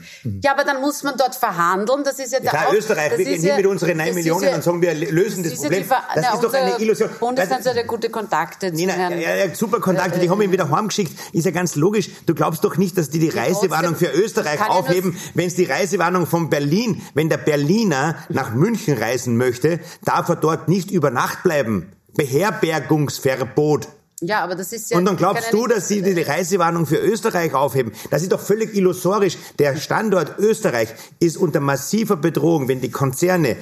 [0.43, 2.03] Ja, aber dann muss man dort verhandeln.
[2.05, 4.15] Das ist ja, der Ja, Österreich, das wir gehen ja- mit unseren 9 das ist
[4.17, 5.85] Millionen ja- und sagen, wir lösen das ja Problem.
[5.85, 7.11] Ver- Das na, ist doch eine Illusion.
[7.21, 10.69] Bundeskanzler Das- hat ja gute Kontakte Nina, ja, ja, super Kontakte, die haben ihn wieder
[10.69, 11.13] heimgeschickt.
[11.33, 11.92] Ist ja ganz logisch.
[12.27, 16.27] Du glaubst doch nicht, dass die die Reisewarnung für Österreich aufheben, wenn es die Reisewarnung
[16.27, 21.43] von Berlin, wenn der Berliner nach München reisen möchte, darf er dort nicht über Nacht
[21.43, 21.93] bleiben.
[22.15, 23.89] Beherbergungsverbot.
[24.23, 24.99] Ja, aber das ist ja.
[24.99, 27.93] Und dann glaubst ja du, dass sie die Reisewarnung für Österreich aufheben?
[28.11, 29.37] Das ist doch völlig illusorisch.
[29.59, 33.57] Der Standort Österreich ist unter massiver Bedrohung, wenn die Konzerne,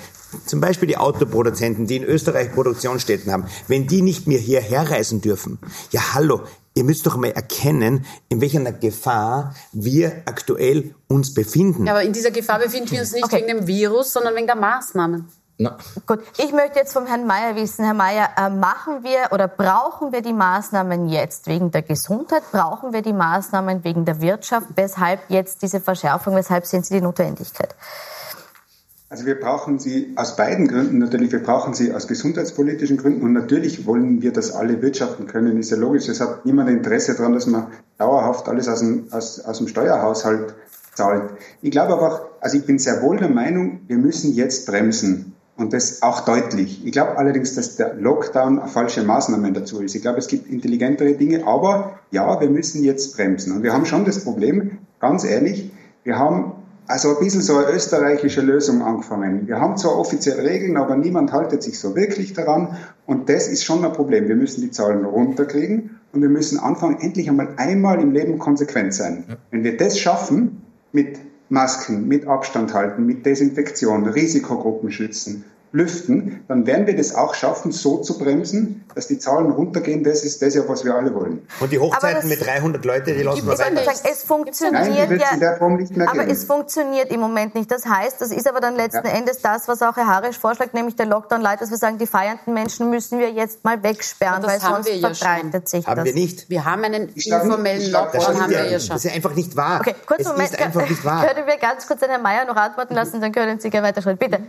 [0.45, 5.23] zum Beispiel die Autoproduzenten, die in Österreich Produktionsstätten haben, wenn die nicht mehr hierher reisen
[5.23, 5.59] dürfen.
[5.93, 6.43] Ja, hallo.
[6.81, 11.85] Ihr müsst doch mal erkennen, in welcher Gefahr wir aktuell uns befinden.
[11.85, 13.37] Ja, aber in dieser Gefahr befinden wir uns nicht Okay.
[13.37, 15.29] wegen dem Virus, sondern wegen der Maßnahmen.
[15.59, 19.47] Na, Gut, ich möchte jetzt vom Herrn Mayer wissen, Herr Mayer, äh, machen wir oder
[19.47, 22.45] brauchen wir die Maßnahmen jetzt wegen der Gesundheit?
[22.51, 24.69] Brauchen wir die Maßnahmen wegen der Wirtschaft?
[24.75, 26.35] Weshalb jetzt diese Verschärfung?
[26.35, 27.75] Weshalb sehen Sie die Notwendigkeit?
[29.13, 31.33] Also wir brauchen sie aus beiden Gründen natürlich.
[31.33, 35.59] Wir brauchen sie aus gesundheitspolitischen Gründen und natürlich wollen wir, dass alle wirtschaften können.
[35.59, 36.09] Ist ja logisch.
[36.09, 37.67] Es hat niemand Interesse daran, dass man
[37.99, 40.55] dauerhaft alles aus dem, aus, aus dem Steuerhaushalt
[40.95, 41.33] zahlt.
[41.61, 45.35] Ich glaube aber auch, also ich bin sehr wohl der Meinung, wir müssen jetzt bremsen.
[45.57, 46.87] Und das auch deutlich.
[46.87, 49.95] Ich glaube allerdings, dass der Lockdown falsche Maßnahme dazu ist.
[49.97, 53.57] Ich glaube, es gibt intelligentere Dinge, aber ja, wir müssen jetzt bremsen.
[53.57, 55.73] Und wir haben schon das Problem, ganz ehrlich,
[56.05, 56.53] wir haben
[56.91, 59.47] also ein bisschen so eine österreichische Lösung angefangen.
[59.47, 62.77] Wir haben zwar offiziell Regeln, aber niemand haltet sich so wirklich daran.
[63.07, 64.29] Und das ist schon ein Problem.
[64.29, 68.93] Wir müssen die Zahlen runterkriegen und wir müssen anfangen, endlich einmal einmal im Leben konsequent
[68.93, 69.25] sein.
[69.53, 76.67] Wenn wir das schaffen, mit Masken, mit Abstand halten, mit Desinfektion, Risikogruppen schützen, lüften, dann
[76.67, 80.03] werden wir das auch schaffen, so zu bremsen, dass die Zahlen runtergehen.
[80.03, 81.47] Das ist das ja, was wir alle wollen.
[81.61, 83.65] Und die Hochzeiten mit 300 Leute, die lassen wir weiter.
[83.65, 85.41] sagen, es Nein, die funktioniert wird es in
[86.01, 86.09] ja.
[86.09, 86.31] Aber geben.
[86.31, 87.71] es funktioniert im Moment nicht.
[87.71, 89.13] Das heißt, das ist aber dann letzten Ja.
[89.13, 92.07] Endes das, was auch Herr Harisch vorschlägt, nämlich der Lockdown Light, dass wir sagen, die
[92.07, 95.97] feiernden Menschen müssen wir jetzt mal wegsperren, weil haben sonst wir ja verbreitet sich Haben
[95.97, 96.05] das.
[96.07, 96.51] wir nicht.
[96.51, 98.73] Wir haben einen nicht- informellen Lockdown, haben wir ja.
[98.73, 98.91] ja schon.
[98.97, 99.81] Das ist einfach nicht wahr.
[99.81, 100.51] Okay, kurz es Moment.
[100.51, 101.27] ist einfach nicht wahr.
[101.27, 104.19] Können wir ganz kurz den Herrn Mayer noch antworten lassen, dann können Sie gerne weiterschreiten.
[104.19, 104.41] Bitte.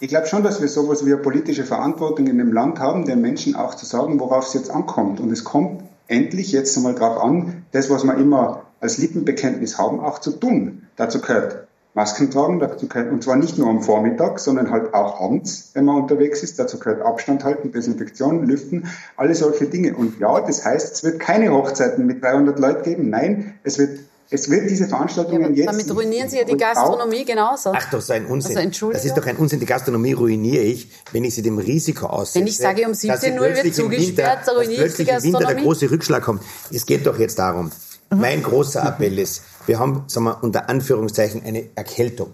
[0.00, 3.20] Ich glaube schon, dass wir sowas wie eine politische Verantwortung in dem Land haben, den
[3.20, 5.20] Menschen auch zu sagen, worauf es jetzt ankommt.
[5.20, 10.00] Und es kommt endlich jetzt einmal darauf an, das, was wir immer als Lippenbekenntnis haben,
[10.00, 10.82] auch zu tun.
[10.96, 15.20] Dazu gehört Masken tragen, dazu gehört, und zwar nicht nur am Vormittag, sondern halt auch
[15.20, 16.58] abends, wenn man unterwegs ist.
[16.58, 19.94] Dazu gehört Abstand halten, Desinfektion, Lüften, alle solche Dinge.
[19.94, 23.10] Und ja, das heißt, es wird keine Hochzeiten mit 300 Leuten geben.
[23.10, 25.66] Nein, es wird es wird diese Veranstaltungen ja, jetzt.
[25.66, 27.72] Damit ruinieren Sie ja die Gastronomie genauso.
[27.74, 28.56] Ach doch, so ein Unsinn.
[28.56, 29.60] Also, das ist doch ein Unsinn.
[29.60, 32.40] Die Gastronomie ruiniere ich, wenn ich sie dem Risiko aussetze.
[32.40, 35.28] Wenn ich sage, um 17 Uhr wird zugesperrt, da ruiniere ich die Gastronomie.
[35.28, 36.42] Im Winter der große Rückschlag kommt.
[36.72, 37.70] Es geht doch jetzt darum.
[38.10, 38.20] Mhm.
[38.20, 42.32] Mein großer Appell ist, wir haben, sagen wir, unter Anführungszeichen eine Erkältung.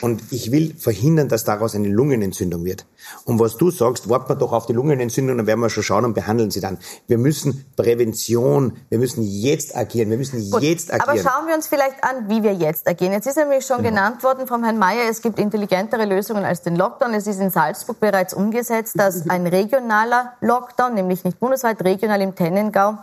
[0.00, 2.86] Und ich will verhindern, dass daraus eine Lungenentzündung wird.
[3.24, 6.04] Und was du sagst, warten wir doch auf die Lungenentzündung, dann werden wir schon schauen
[6.04, 6.78] und behandeln sie dann.
[7.06, 11.08] Wir müssen Prävention, wir müssen jetzt agieren, wir müssen Gut, jetzt agieren.
[11.08, 13.12] Aber schauen wir uns vielleicht an, wie wir jetzt agieren.
[13.12, 13.90] Jetzt ist nämlich schon genau.
[13.90, 17.14] genannt worden vom Herrn Mayer, es gibt intelligentere Lösungen als den Lockdown.
[17.14, 22.34] Es ist in Salzburg bereits umgesetzt, dass ein regionaler Lockdown, nämlich nicht bundesweit, regional im
[22.34, 22.98] Tennengau,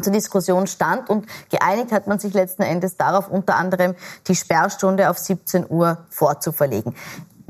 [0.00, 3.94] zur Diskussion stand und geeinigt hat man sich letzten Endes darauf, unter anderem
[4.26, 6.94] die Sperrstunde auf 17 Uhr vorzuverlegen.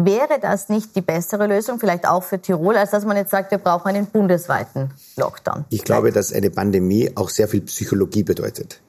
[0.04, 3.50] Wäre das nicht die bessere Lösung, vielleicht auch für Tirol, als dass man jetzt sagt,
[3.50, 5.66] wir brauchen einen bundesweiten Lockdown?
[5.68, 8.80] Ich glaube, dass eine Pandemie auch sehr viel Psychologie bedeutet.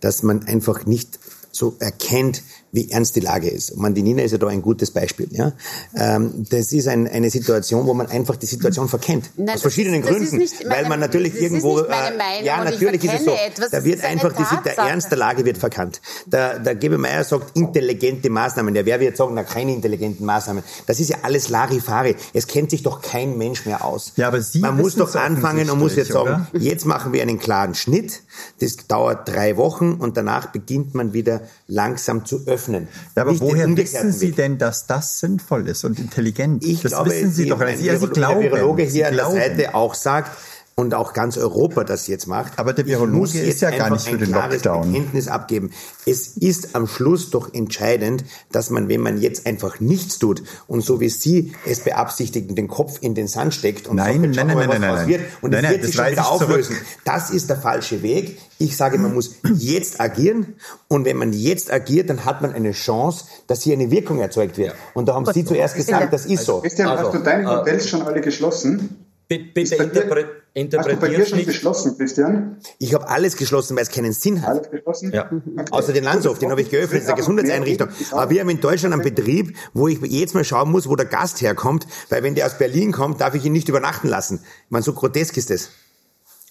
[0.00, 1.18] Dass man einfach nicht
[1.52, 2.42] so erkennt,
[2.72, 3.70] wie ernst die Lage ist.
[3.70, 5.28] Und Nina ist ja da ein gutes Beispiel.
[5.30, 5.52] Ja?
[5.94, 9.30] Ähm, das ist ein, eine Situation, wo man einfach die Situation verkennt.
[9.36, 10.36] Nein, aus verschiedenen ist, Gründen.
[10.36, 11.80] Meine, weil man natürlich irgendwo...
[11.80, 13.32] Äh, ja, natürlich ist es so.
[13.32, 16.00] Etwas, da wird einfach die, der Ernst der Lage wird verkannt.
[16.26, 18.74] Der, der Gebe Meier sagt intelligente Maßnahmen.
[18.74, 20.62] Der wer wird sagen, na keine intelligenten Maßnahmen.
[20.86, 22.16] Das ist ja alles Larifari.
[22.34, 24.12] Es kennt sich doch kein Mensch mehr aus.
[24.16, 26.46] Ja, aber Sie man muss doch anfangen und muss jetzt sagen, oder?
[26.60, 28.22] jetzt machen wir einen klaren Schnitt.
[28.60, 32.88] Das dauert drei Wochen und danach beginnt man wieder langsam zu öffnen öffnen.
[33.16, 36.64] Ja, aber woher wissen Sie denn, dass das sinnvoll ist und intelligent?
[36.64, 37.60] Ich das glaube, wissen Sie doch.
[37.60, 40.36] Ein, ja, Sie glauben, der Virologe hier an der Seite auch sagt,
[40.78, 42.56] und auch ganz Europa das jetzt macht.
[42.56, 44.92] Aber der Virologe ist ja gar nicht für den Lockdown.
[44.92, 45.72] Bekenntnis abgeben.
[46.06, 50.82] Es ist am Schluss doch entscheidend, dass man, wenn man jetzt einfach nichts tut und
[50.82, 54.46] so wie Sie es beabsichtigen, den Kopf in den Sand steckt und nein, sagt, nein,
[54.46, 56.76] nein, nein, nein, nein, wird und nein, es wird sich schon wieder auflösen.
[56.76, 56.86] Zurück.
[57.04, 58.38] Das ist der falsche Weg.
[58.58, 60.54] Ich sage, man muss jetzt agieren
[60.86, 64.56] und wenn man jetzt agiert, dann hat man eine Chance, dass hier eine Wirkung erzeugt
[64.56, 64.76] wird.
[64.94, 66.60] Und da haben Sie zuerst gesagt, das ist so.
[66.60, 69.04] Christian, hast du deine also, Hotels schon alle geschlossen?
[69.26, 71.46] Bitte interpre interpretiert Hast du bei dir schon nicht.
[71.46, 72.56] geschlossen, Christian?
[72.78, 74.48] Ich habe alles geschlossen, weil es keinen Sinn hat.
[74.48, 75.12] Alles geschlossen?
[75.12, 75.26] Ja.
[75.26, 75.64] Okay.
[75.70, 77.88] Außer den Landshof, den habe ich geöffnet, das ist eine Gesundheitseinrichtung.
[78.12, 81.06] Aber wir haben in Deutschland einen Betrieb, wo ich jetzt mal schauen muss, wo der
[81.06, 84.40] Gast herkommt, weil wenn der aus Berlin kommt, darf ich ihn nicht übernachten lassen.
[84.42, 85.70] Ich meine, so grotesk ist das.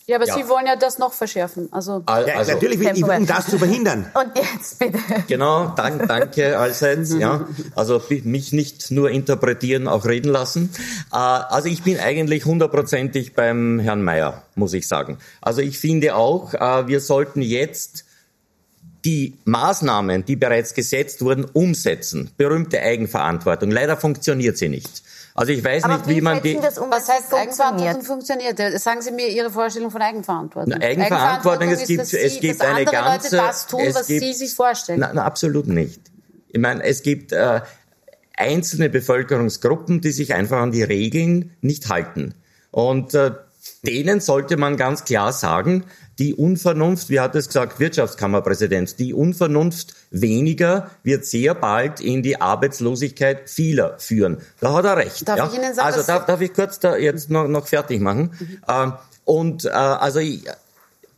[0.07, 0.35] Ja, aber ja.
[0.35, 1.67] Sie wollen ja das noch verschärfen.
[1.71, 4.09] Also, also natürlich, will ich, um das zu verhindern.
[4.13, 4.99] Und jetzt bitte.
[5.27, 7.13] Genau, dank, danke allseits.
[7.13, 7.45] Ja,
[7.75, 10.69] also mich nicht nur interpretieren, auch reden lassen.
[11.11, 15.17] Äh, also ich bin eigentlich hundertprozentig beim Herrn Mayer, muss ich sagen.
[15.41, 18.05] Also ich finde auch, äh, wir sollten jetzt
[19.03, 22.31] die Maßnahmen, die bereits gesetzt wurden, umsetzen.
[22.37, 23.71] Berühmte Eigenverantwortung.
[23.71, 25.03] Leider funktioniert sie nicht.
[25.37, 26.57] Also ich weiß Aber nicht, wie man die.
[26.57, 28.57] Um, was heißt Eigenverantwortung funktioniert?
[28.81, 30.73] Sagen Sie mir Ihre Vorstellung von Eigenverantwortung.
[30.75, 33.35] Na, Eigenverantwortung, es gibt, Sie, es gibt eine ganze.
[33.35, 34.99] Leute das tun, was gibt, Sie sich vorstellen.
[34.99, 36.01] Na, na, absolut nicht.
[36.49, 37.61] Ich meine, es gibt äh,
[38.35, 42.33] einzelne Bevölkerungsgruppen, die sich einfach an die Regeln nicht halten.
[42.71, 43.33] Und äh,
[43.85, 45.83] denen sollte man ganz klar sagen,
[46.17, 52.39] die Unvernunft, wie hat es gesagt Wirtschaftskammerpräsident, die Unvernunft weniger wird sehr bald in die
[52.39, 54.37] Arbeitslosigkeit vieler führen.
[54.59, 55.27] Da hat er recht.
[55.27, 55.47] Darf ja?
[55.47, 58.31] ich Ihnen sagen, also darf, darf ich kurz da jetzt noch, noch fertig machen?
[58.39, 58.59] Mhm.
[58.67, 58.91] Äh,
[59.25, 60.43] und äh, also ich,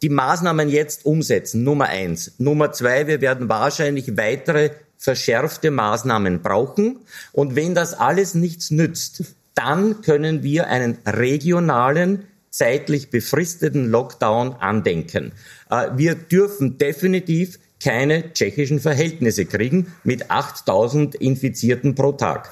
[0.01, 2.33] die Maßnahmen jetzt umsetzen, Nummer eins.
[2.37, 6.99] Nummer zwei, wir werden wahrscheinlich weitere verschärfte Maßnahmen brauchen.
[7.31, 9.23] Und wenn das alles nichts nützt,
[9.55, 15.31] dann können wir einen regionalen zeitlich befristeten Lockdown andenken.
[15.69, 22.49] Äh, wir dürfen definitiv keine tschechischen Verhältnisse kriegen mit 8000 Infizierten pro Tag.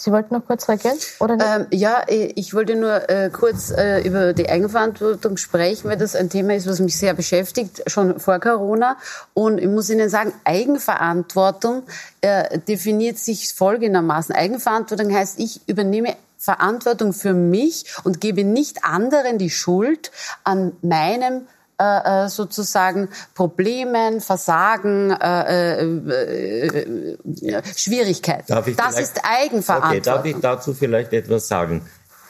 [0.00, 0.96] Sie wollten noch kurz reagieren?
[1.18, 1.34] Oder?
[1.56, 6.30] Ähm, ja, ich wollte nur äh, kurz äh, über die Eigenverantwortung sprechen, weil das ein
[6.30, 8.96] Thema ist, was mich sehr beschäftigt, schon vor Corona.
[9.34, 11.82] Und ich muss Ihnen sagen, Eigenverantwortung
[12.22, 14.34] äh, definiert sich folgendermaßen.
[14.34, 20.10] Eigenverantwortung heißt, ich übernehme Verantwortung für mich und gebe nicht anderen die Schuld
[20.44, 21.42] an meinem
[21.80, 28.52] äh, äh, sozusagen Problemen, Versagen, äh, äh, äh, Schwierigkeiten.
[28.76, 29.90] das ist Eigenverantwortung.
[29.90, 31.82] Okay, darf ich dazu vielleicht etwas sagen?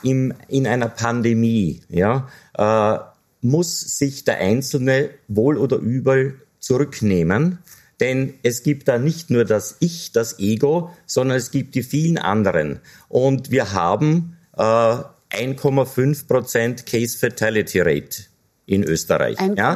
[0.03, 2.99] Im, in einer Pandemie ja, äh,
[3.43, 7.59] muss sich der Einzelne wohl oder übel zurücknehmen
[7.99, 12.17] denn es gibt da nicht nur das Ich, das Ego, sondern es gibt die vielen
[12.17, 12.81] anderen.
[13.09, 18.30] Und wir haben äh, 1,5 Prozent Case Fatality Rate
[18.71, 19.37] in Österreich.
[19.39, 19.57] 1,5?
[19.59, 19.73] Ja?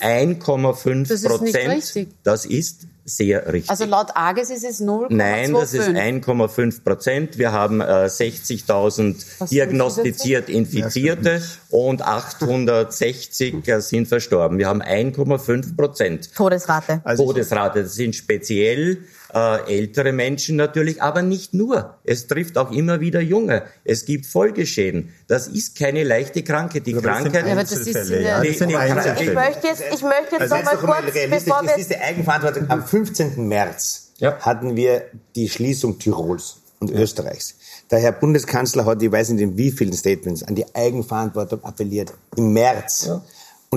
[0.00, 2.08] 1,5 Prozent.
[2.22, 3.70] Das ist sehr richtig.
[3.70, 5.06] Also laut AGES ist es 0,25.
[5.10, 7.38] Nein, das ist 1,5 Prozent.
[7.38, 14.58] Wir haben äh, 60.000 diagnostiziert Infizierte und 860 äh, sind verstorben.
[14.58, 16.34] Wir haben 1,5 Prozent.
[16.34, 17.00] Todesrate.
[17.02, 17.82] Also Todesrate.
[17.82, 18.98] Das sind speziell
[19.34, 21.94] äh, ältere Menschen natürlich, aber nicht nur.
[22.04, 23.64] Es trifft auch immer wieder Junge.
[23.84, 25.14] Es gibt Folgeschäden.
[25.26, 26.86] Das ist keine leichte Krankheit.
[26.86, 27.46] Die aber Krankheit.
[27.46, 30.64] Ja, aber das ist ja, das sind ich möchte jetzt, ich möchte jetzt Also noch
[30.64, 32.70] mal jetzt doch mal kurz, bevor wir ist die Eigenverantwortung.
[32.70, 33.46] Am 15.
[33.48, 34.38] März Ja.
[34.40, 35.02] hatten wir
[35.34, 37.54] die Schließung Tirols und Österreichs.
[37.90, 42.12] Der Herr Bundeskanzler hat, ich weiß nicht in wie vielen Statements, an die Eigenverantwortung appelliert.
[42.36, 43.10] Im März.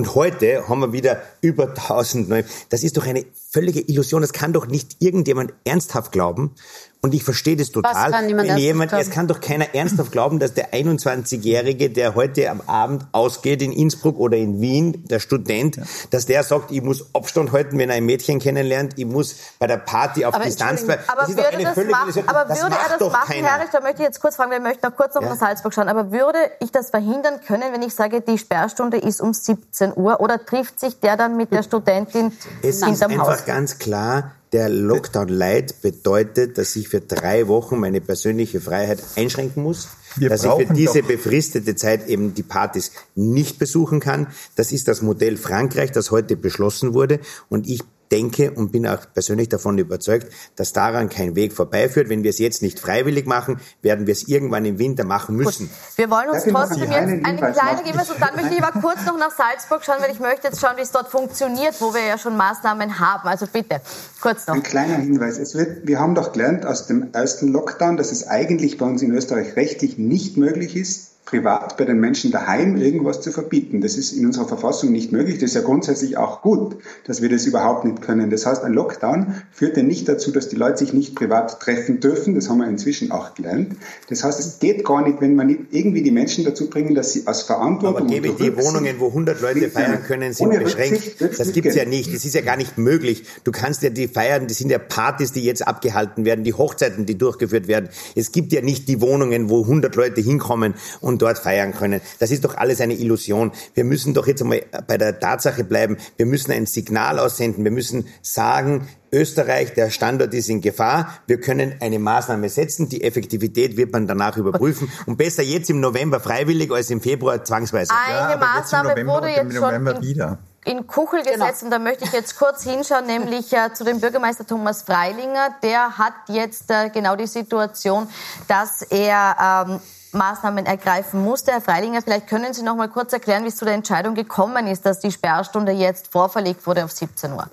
[0.00, 2.44] Und heute haben wir wieder über 1000 neue.
[2.70, 4.22] Das ist doch eine völlige Illusion.
[4.22, 6.54] Das kann doch nicht irgendjemand ernsthaft glauben.
[7.02, 8.10] Und ich verstehe das total.
[8.10, 12.50] kann niemand wenn jemand, es kann doch keiner ernsthaft glauben, dass der 21-Jährige, der heute
[12.50, 15.80] am Abend ausgeht in Innsbruck oder in Wien, der Student,
[16.10, 19.66] dass der sagt, ich muss Abstand halten, wenn er ein Mädchen kennenlernt, ich muss bei
[19.66, 21.02] der Party auf Aber Distanz bleiben.
[21.08, 23.48] Aber Das ist würde eine das völlige machen, aber Das würde er das machen, keiner.
[23.48, 25.30] Herr Richter, möchte ich jetzt kurz fragen, wir möchten noch kurz noch Ja.
[25.30, 29.22] nach Salzburg schauen, aber würde ich das verhindern können, wenn ich sage, die Sperrstunde ist
[29.22, 32.32] um 17 Uhr oder trifft sich der dann mit der Studentin
[32.62, 33.44] Es ist hinterm einfach Haus?
[33.46, 39.62] ganz klar, der Lockdown Light bedeutet, dass ich für drei Wochen meine persönliche Freiheit einschränken
[39.62, 44.26] muss, Wir dass ich für diese befristete Zeit eben die Partys nicht besuchen kann.
[44.56, 47.20] Das ist das Modell Frankreich, das heute beschlossen wurde.
[47.48, 47.80] Und ich
[48.10, 52.08] denke und bin auch persönlich davon überzeugt, dass daran kein Weg vorbeiführt.
[52.08, 55.70] Wenn wir es jetzt nicht freiwillig machen, werden wir es irgendwann im Winter machen müssen.
[55.96, 57.84] Wir wollen uns trotzdem jetzt einen Hinweis kleinen?
[57.84, 60.60] Hinweis und dann möchte ich aber kurz noch nach Salzburg schauen, weil ich möchte jetzt
[60.60, 63.28] schauen, wie es dort funktioniert, wo wir ja schon Maßnahmen haben.
[63.28, 63.80] Also bitte,
[64.20, 64.54] kurz noch.
[64.54, 65.38] Ein kleiner Hinweis.
[65.38, 69.02] Es wird, wir haben doch gelernt aus dem ersten Lockdown, dass es eigentlich bei uns
[69.02, 73.80] in Österreich rechtlich nicht möglich ist, privat bei den Menschen daheim irgendwas zu verbieten.
[73.80, 75.38] Das ist in unserer Verfassung nicht möglich.
[75.38, 76.76] Das ist ja grundsätzlich auch gut,
[77.06, 78.30] dass wir das überhaupt nicht können.
[78.30, 82.00] Das heißt, ein Lockdown führt ja nicht dazu, dass die Leute sich nicht privat treffen
[82.00, 82.34] dürfen.
[82.34, 83.76] Das haben wir inzwischen auch gelernt.
[84.08, 87.12] Das heißt, es geht gar nicht, wenn man nicht irgendwie die Menschen dazu bringen, dass
[87.12, 91.20] sie aus Verantwortung Aber gebe und die Wohnungen, wo 100 Leute feiern können, sind beschränkt.
[91.20, 92.12] Das gibt's ja nicht.
[92.12, 93.24] Das ist ja gar nicht möglich.
[93.44, 97.06] Du kannst ja die Feiern, das sind ja Partys, die jetzt abgehalten werden, die Hochzeiten,
[97.06, 97.88] die durchgeführt werden.
[98.16, 102.00] Es gibt ja nicht die Wohnungen, wo 100 Leute hinkommen und dort feiern können.
[102.18, 103.52] Das ist doch alles eine Illusion.
[103.74, 105.96] Wir müssen doch jetzt einmal bei der Tatsache bleiben.
[106.16, 107.64] Wir müssen ein Signal aussenden.
[107.64, 111.18] Wir müssen sagen, Österreich, der Standort ist in Gefahr.
[111.26, 112.88] Wir können eine Maßnahme setzen.
[112.88, 114.90] Die Effektivität wird man danach überprüfen.
[115.06, 117.92] Und besser jetzt im November freiwillig als im Februar zwangsweise.
[117.92, 120.38] Eine aber jetzt im Maßnahme November wurde jetzt schon wieder.
[120.64, 124.46] in Kuchel gesetzt und da möchte ich jetzt kurz hinschauen, nämlich äh, zu dem Bürgermeister
[124.46, 125.54] Thomas Freilinger.
[125.62, 128.06] Der hat jetzt äh, genau die Situation,
[128.46, 129.80] dass er ähm,
[130.12, 131.52] Maßnahmen ergreifen musste.
[131.52, 134.66] Herr Freilinger, vielleicht können Sie noch mal kurz erklären, wie es zu der Entscheidung gekommen
[134.66, 137.48] ist, dass die Sperrstunde jetzt vorverlegt wurde auf 17 Uhr.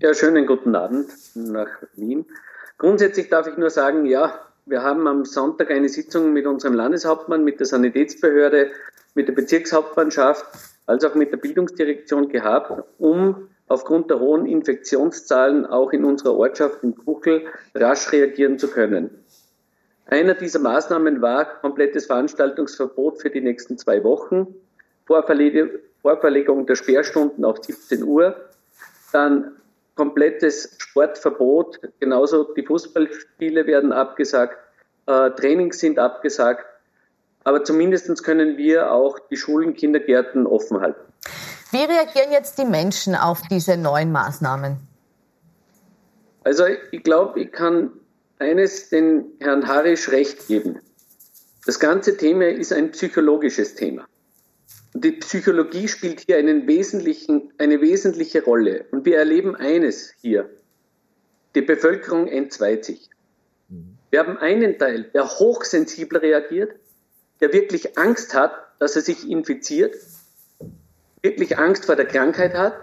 [0.00, 2.26] Ja, schönen guten Abend nach Wien.
[2.76, 4.32] Grundsätzlich darf ich nur sagen, ja,
[4.66, 8.70] wir haben am Sonntag eine Sitzung mit unserem Landeshauptmann, mit der Sanitätsbehörde,
[9.14, 10.44] mit der Bezirkshauptmannschaft,
[10.86, 16.82] als auch mit der Bildungsdirektion gehabt, um aufgrund der hohen Infektionszahlen auch in unserer Ortschaft
[16.82, 19.10] in Kuchel rasch reagieren zu können.
[20.08, 24.46] Einer dieser Maßnahmen war komplettes Veranstaltungsverbot für die nächsten zwei Wochen,
[25.06, 28.34] Vorverle Vorverlegung der Sperrstunden auf 17 Uhr,
[29.12, 29.52] dann
[29.96, 34.56] komplettes Sportverbot, genauso die Fußballspiele werden abgesagt,
[35.06, 36.64] äh, Trainings sind abgesagt,
[37.44, 41.00] aber zumindest können wir auch die Schulen, Kindergärten offen halten.
[41.70, 44.76] Wie reagieren jetzt die Menschen auf diese neuen Maßnahmen?
[46.44, 47.90] Also ich glaube, ich kann
[48.38, 50.80] eines den Herrn Harisch recht geben.
[51.66, 54.06] Das ganze Thema ist ein psychologisches Thema.
[54.94, 58.86] Und die Psychologie spielt hier eine wesentliche Rolle.
[58.90, 60.48] Und wir erleben eines hier.
[61.54, 63.10] Die Bevölkerung entzweit sich.
[64.10, 66.72] Wir haben einen Teil, der hochsensibel reagiert,
[67.40, 69.94] der wirklich Angst hat, dass er sich infiziert,
[71.22, 72.74] wirklich Angst vor der Krankheit hat,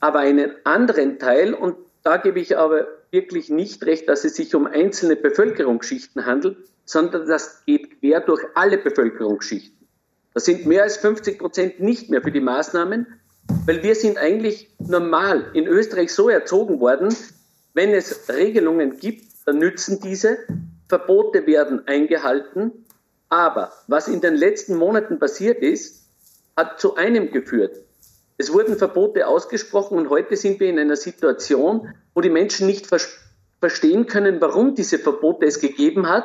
[0.00, 4.54] aber einen anderen Teil, und da gebe ich aber wirklich nicht recht, dass es sich
[4.54, 9.86] um einzelne Bevölkerungsschichten handelt, sondern das geht quer durch alle Bevölkerungsschichten.
[10.34, 13.06] Das sind mehr als 50 Prozent nicht mehr für die Maßnahmen,
[13.66, 17.14] weil wir sind eigentlich normal in Österreich so erzogen worden,
[17.74, 20.38] wenn es Regelungen gibt, dann nützen diese,
[20.88, 22.84] Verbote werden eingehalten,
[23.28, 26.04] aber was in den letzten Monaten passiert ist,
[26.56, 27.76] hat zu einem geführt.
[28.40, 32.86] Es wurden Verbote ausgesprochen und heute sind wir in einer Situation, wo die Menschen nicht
[32.86, 32.98] ver
[33.60, 36.24] verstehen können, warum diese Verbote es gegeben hat,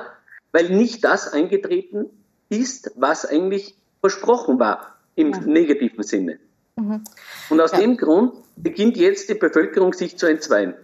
[0.54, 2.06] weil nicht das eingetreten
[2.48, 6.40] ist, was eigentlich versprochen war im negativen Sinne.
[6.78, 7.04] Mhm.
[7.50, 7.80] Und aus ja.
[7.80, 10.76] dem Grund beginnt jetzt die Bevölkerung sich zu entzweien.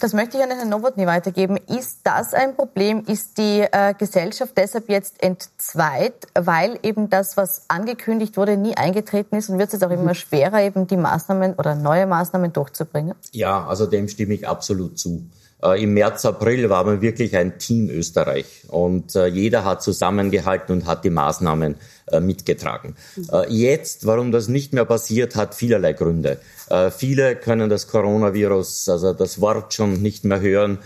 [0.00, 1.56] Das möchte ich an Herrn Nowotny weitergeben.
[1.56, 3.04] Ist das ein Problem?
[3.06, 9.36] Ist die äh, Gesellschaft deshalb jetzt entzweit, weil eben das, was angekündigt wurde, nie eingetreten
[9.36, 13.14] ist und wird es jetzt auch immer schwerer, eben die Maßnahmen oder neue Maßnahmen durchzubringen?
[13.32, 15.26] Ja, also dem stimme ich absolut zu.
[15.62, 20.74] Äh, Im März, April war man wirklich ein Team Österreich und äh, jeder hat zusammengehalten
[20.74, 21.76] und hat die Maßnahmen
[22.20, 22.96] mitgetragen.
[23.48, 26.38] Jetzt, warum das nicht mehr passiert, hat vielerlei Gründe.
[26.96, 30.78] Viele können das Coronavirus, also das Wort schon nicht mehr hören,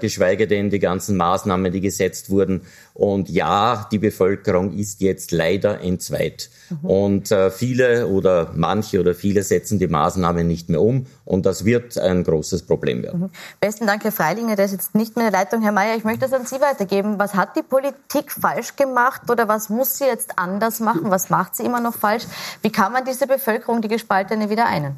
[0.00, 2.62] geschweige denn die ganzen Maßnahmen, die gesetzt wurden.
[2.94, 6.48] Und ja, die Bevölkerung ist jetzt leider entzweit.
[6.70, 6.90] Mhm.
[6.90, 11.06] Und äh, viele oder manche oder viele setzen die Maßnahmen nicht mehr um.
[11.24, 13.20] Und das wird ein großes Problem werden.
[13.20, 13.30] Mhm.
[13.60, 14.54] Besten Dank, Herr Freilinger.
[14.54, 15.62] Der ist jetzt nicht mehr in der Leitung.
[15.62, 17.18] Herr Mayer, ich möchte das an Sie weitergeben.
[17.18, 21.10] Was hat die Politik falsch gemacht oder was muss sie jetzt anders machen?
[21.10, 22.24] Was macht sie immer noch falsch?
[22.62, 24.96] Wie kann man diese Bevölkerung, die gespaltene, wieder einen?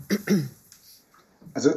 [1.54, 1.70] Also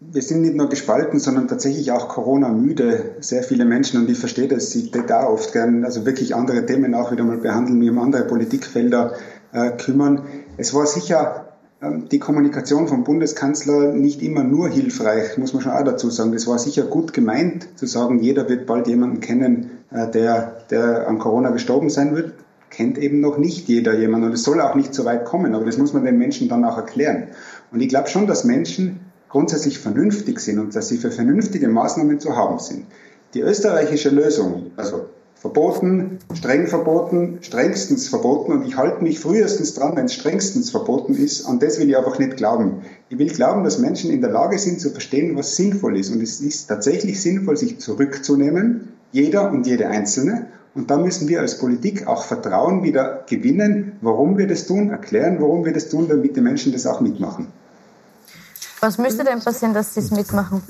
[0.00, 3.16] wir sind nicht nur gespalten, sondern tatsächlich auch Corona-müde.
[3.20, 6.94] Sehr viele Menschen, und ich verstehe das, sie da oft gern, also wirklich andere Themen
[6.94, 9.12] auch wieder mal behandeln, mich um andere Politikfelder
[9.52, 10.22] äh, kümmern.
[10.56, 11.52] Es war sicher
[11.82, 16.32] äh, die Kommunikation vom Bundeskanzler nicht immer nur hilfreich, muss man schon auch dazu sagen.
[16.32, 21.08] Das war sicher gut gemeint, zu sagen, jeder wird bald jemanden kennen, äh, der, der
[21.08, 22.32] an Corona gestorben sein wird.
[22.70, 25.64] Kennt eben noch nicht jeder jemanden und es soll auch nicht so weit kommen, aber
[25.64, 27.28] das muss man den Menschen dann auch erklären.
[27.72, 32.20] Und ich glaube schon, dass Menschen grundsätzlich vernünftig sind und dass sie für vernünftige Maßnahmen
[32.20, 32.86] zu haben sind.
[33.34, 35.06] Die österreichische Lösung, also
[35.40, 41.14] verboten, streng verboten, strengstens verboten und ich halte mich frühestens dran, wenn es strengstens verboten
[41.14, 42.82] ist und das will ich einfach nicht glauben.
[43.08, 46.22] Ich will glauben, dass Menschen in der Lage sind zu verstehen, was sinnvoll ist und
[46.22, 51.58] es ist tatsächlich sinnvoll, sich zurückzunehmen, jeder und jede Einzelne und da müssen wir als
[51.58, 56.36] Politik auch Vertrauen wieder gewinnen, warum wir das tun, erklären, warum wir das tun, damit
[56.36, 57.48] die Menschen das auch mitmachen.
[58.80, 60.62] Was müsste denn passieren, dass Sie es mitmachen?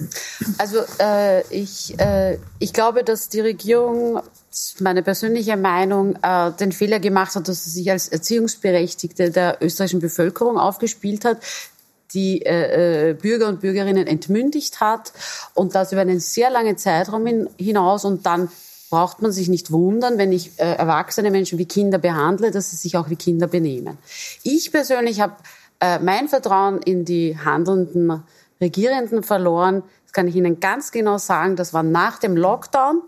[0.59, 4.21] Also äh, ich, äh, ich glaube, dass die Regierung,
[4.81, 10.01] meine persönliche Meinung, äh, den Fehler gemacht hat, dass sie sich als Erziehungsberechtigte der österreichischen
[10.01, 11.39] Bevölkerung aufgespielt hat
[12.13, 15.13] die äh, äh, Bürger und Bürgerinnen entmündigt hat
[15.55, 18.51] und das über einen sehr langen Zeitraum hin, hinaus und dann
[18.91, 22.77] braucht man sich nicht wundern, wenn ich äh, erwachsene Menschen wie Kinder behandle, dass sie
[22.77, 23.97] sich auch wie Kinder benehmen.
[24.43, 25.35] Ich persönlich habe
[25.81, 28.23] äh, mein Vertrauen in die handelnden
[28.61, 29.83] Regierenden verloren.
[30.05, 31.57] Das kann ich Ihnen ganz genau sagen.
[31.57, 33.01] Das war nach dem Lockdown,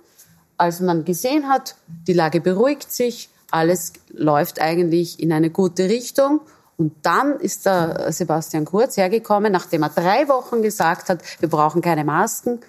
[0.57, 1.77] als man gesehen hat,
[2.07, 6.41] die Lage beruhigt sich, alles läuft eigentlich in eine gute Richtung.
[6.79, 11.83] Und dann ist der Sebastian Kurz hergekommen, nachdem er drei Wochen gesagt hat, wir brauchen
[11.83, 12.61] keine Masken,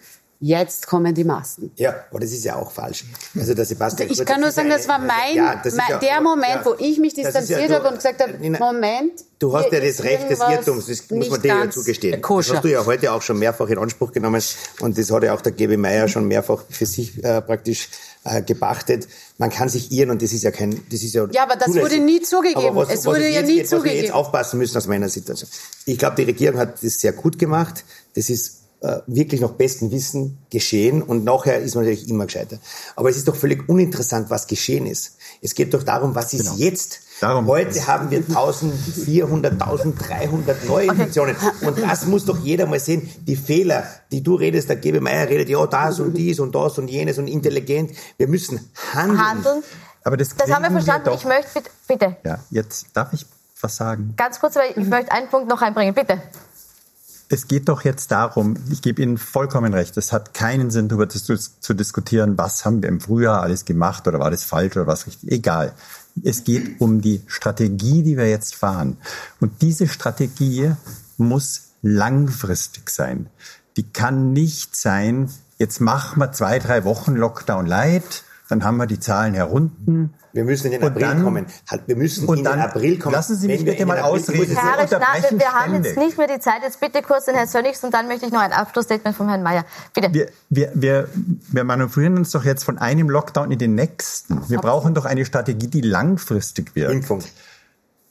[0.46, 1.72] Jetzt kommen die Masken.
[1.78, 3.06] Ja, aber das ist ja auch falsch.
[3.34, 4.10] Also der Sebastian.
[4.10, 6.66] Also ich kann nur sagen, das war mein, ja, das mein ja, der Moment, ja,
[6.66, 9.24] wo ich mich distanziert habe und gesagt habe, Moment.
[9.40, 12.22] Du hast ja das Recht des Irrtums, das muss man dir ja zugestehen.
[12.22, 12.50] Koscher.
[12.50, 14.44] Das hast du ja heute auch schon mehrfach in Anspruch genommen
[14.82, 17.88] und das hat ja auch der GB Meier schon mehrfach für sich äh, praktisch
[18.26, 19.08] äh, gepachtet.
[19.38, 21.26] Man kann sich irren und das ist ja kein, das ist ja.
[21.32, 21.84] Ja, aber das zulässig.
[21.84, 22.76] wurde nie zugegeben.
[22.76, 23.96] Was, es wurde ja nie geht, zugegeben.
[23.96, 25.50] Was wir jetzt aufpassen müssen aus meiner Situation.
[25.86, 27.86] Ich glaube, die Regierung hat das sehr gut gemacht.
[28.14, 32.58] Das ist äh, wirklich nach bestem Wissen geschehen und nachher ist man natürlich immer gescheiter.
[32.98, 35.16] Aber es ist doch völlig uninteressant, was geschehen ist.
[35.42, 36.56] Es geht doch darum, was ist genau.
[36.58, 37.00] jetzt.
[37.22, 41.38] Darum Heute haben wir 1400, 1300 Neuinfektionen.
[41.62, 43.10] Und das muss doch jeder mal sehen.
[43.26, 46.78] Die Fehler, die du redest, der Gebe Meier redet, ja, das und dies und das
[46.78, 47.92] und jenes und intelligent.
[48.18, 49.26] Wir müssen handeln.
[49.26, 49.64] handeln.
[50.04, 51.06] Aber das, das haben wir verstanden.
[51.06, 52.18] Wir ich möchte bitte, bitte.
[52.26, 53.26] Ja, jetzt darf ich
[53.62, 54.16] was sagen.
[54.18, 55.94] Ganz kurz, weil ich möchte einen Punkt noch einbringen.
[55.94, 56.22] Bitte
[57.34, 61.10] es geht doch jetzt darum, ich gebe Ihnen vollkommen recht, es hat keinen Sinn, darüber
[61.10, 64.86] zu, zu, diskutieren, was haben wir im Frühjahr alles gemacht oder war das falsch oder
[64.86, 65.32] was richtig.
[65.32, 65.74] Egal.
[66.24, 68.98] Es geht um die Strategie, die wir jetzt fahren.
[69.40, 70.74] Und diese Strategie
[71.18, 73.32] muss langfristig sein.
[73.78, 78.88] Die kann nicht sein, jetzt machen wir zwei, drei Wochen Lockdown light, dann haben wir
[78.88, 81.46] die Zahlen herunten wir müssen in den April dann, kommen.
[81.70, 83.14] Halt, wir müssen in dann, den April kommen.
[83.14, 84.56] Lassen Sie mich bitte mal ausreden.
[84.56, 86.64] Herr Harris, wir, wir haben jetzt nicht mehr die Zeit.
[86.64, 89.44] Jetzt bitte kurz den Herrn Sönnigst und dann möchte ich noch ein Abschlussstatement von Herrn
[89.44, 89.64] Mayer.
[89.94, 90.12] Bitte.
[90.12, 91.08] Wir, wir, wir,
[91.52, 94.50] wir manövrieren uns doch jetzt von einem Lockdown in den nächsten.
[94.50, 96.92] Wir brauchen doch eine Strategie, die langfristig wird.
[96.92, 97.22] Impfung.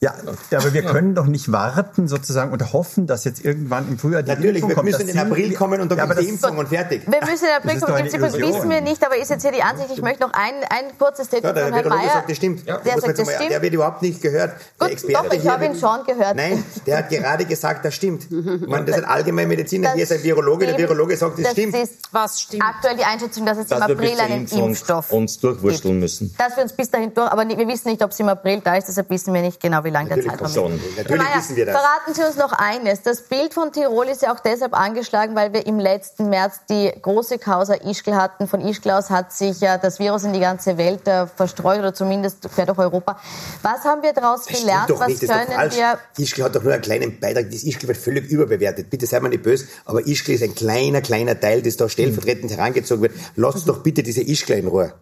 [0.02, 0.14] Ja,
[0.50, 4.30] aber wir können doch nicht warten sozusagen und hoffen, dass jetzt irgendwann im Frühjahr die
[4.30, 4.90] Natürlich, Impfung kommt.
[4.90, 7.02] Natürlich, wir müssen in April kommen und dann ja, die Impfung und fertig.
[7.06, 9.90] Wir müssen in April kommen, das wissen wir nicht, aber ist jetzt hier die Ansicht,
[9.92, 12.12] ich möchte noch ein, ein kurzes Statement ja, von Herrn Mayer.
[12.14, 12.66] Sagt, das stimmt.
[12.66, 12.78] Ja.
[12.78, 13.50] Der, sagt, das stimmt.
[13.52, 14.54] der wird überhaupt nicht gehört.
[14.76, 16.34] Gut, der Experte doch, ich habe ihn schon gehört.
[16.34, 18.24] Nein, Der hat gerade gesagt, das stimmt.
[18.24, 21.52] Ich meine, das ist ein Allgemeinmediziner, hier ist ein Virologe, der Virologe sagt, das, das
[21.52, 21.76] stimmt.
[21.76, 22.64] Ist was stimmt.
[22.64, 26.34] Aktuell die Einschätzung, dass es dass im April einen Impfstoff uns durchwursteln müssen.
[26.38, 28.74] Dass wir uns bis dahin durch, aber wir wissen nicht, ob es im April da
[28.74, 30.96] ist, deshalb wissen wir nicht genau, wie lange der Zeitraum ist.
[30.96, 31.76] Natürlich Maja, wissen wir das.
[31.76, 33.02] Verraten Sie uns noch eines.
[33.02, 36.90] Das Bild von Tirol ist ja auch deshalb angeschlagen, weil wir im letzten März die
[37.00, 38.48] große Causa Ischgl hatten.
[38.48, 41.94] Von Ischgl aus hat sich ja das Virus in die ganze Welt äh, verstreut oder
[41.94, 43.18] zumindest quer durch Europa.
[43.62, 44.90] Was haben wir daraus gelernt?
[44.90, 45.98] Was nicht, können wir?
[46.18, 47.50] Ischgl hat doch nur einen kleinen Beitrag.
[47.50, 48.90] Das Ischgl wird völlig überbewertet.
[48.90, 52.50] Bitte seid mal nicht böse, aber Ischgl ist ein kleiner, kleiner Teil, das da stellvertretend
[52.50, 53.12] herangezogen wird.
[53.36, 54.94] Lasst doch bitte diese Ischgl in Ruhe.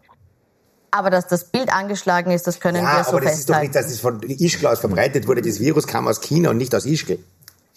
[0.91, 3.41] Aber dass das Bild angeschlagen ist, das können ja, wir so aber das festhalten.
[3.41, 5.43] ist doch nicht, dass es von Ischgl aus verbreitet wurde.
[5.43, 7.18] Das Virus kam aus China und nicht aus Ischgl.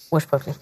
[0.09, 0.55] Ursprünglich.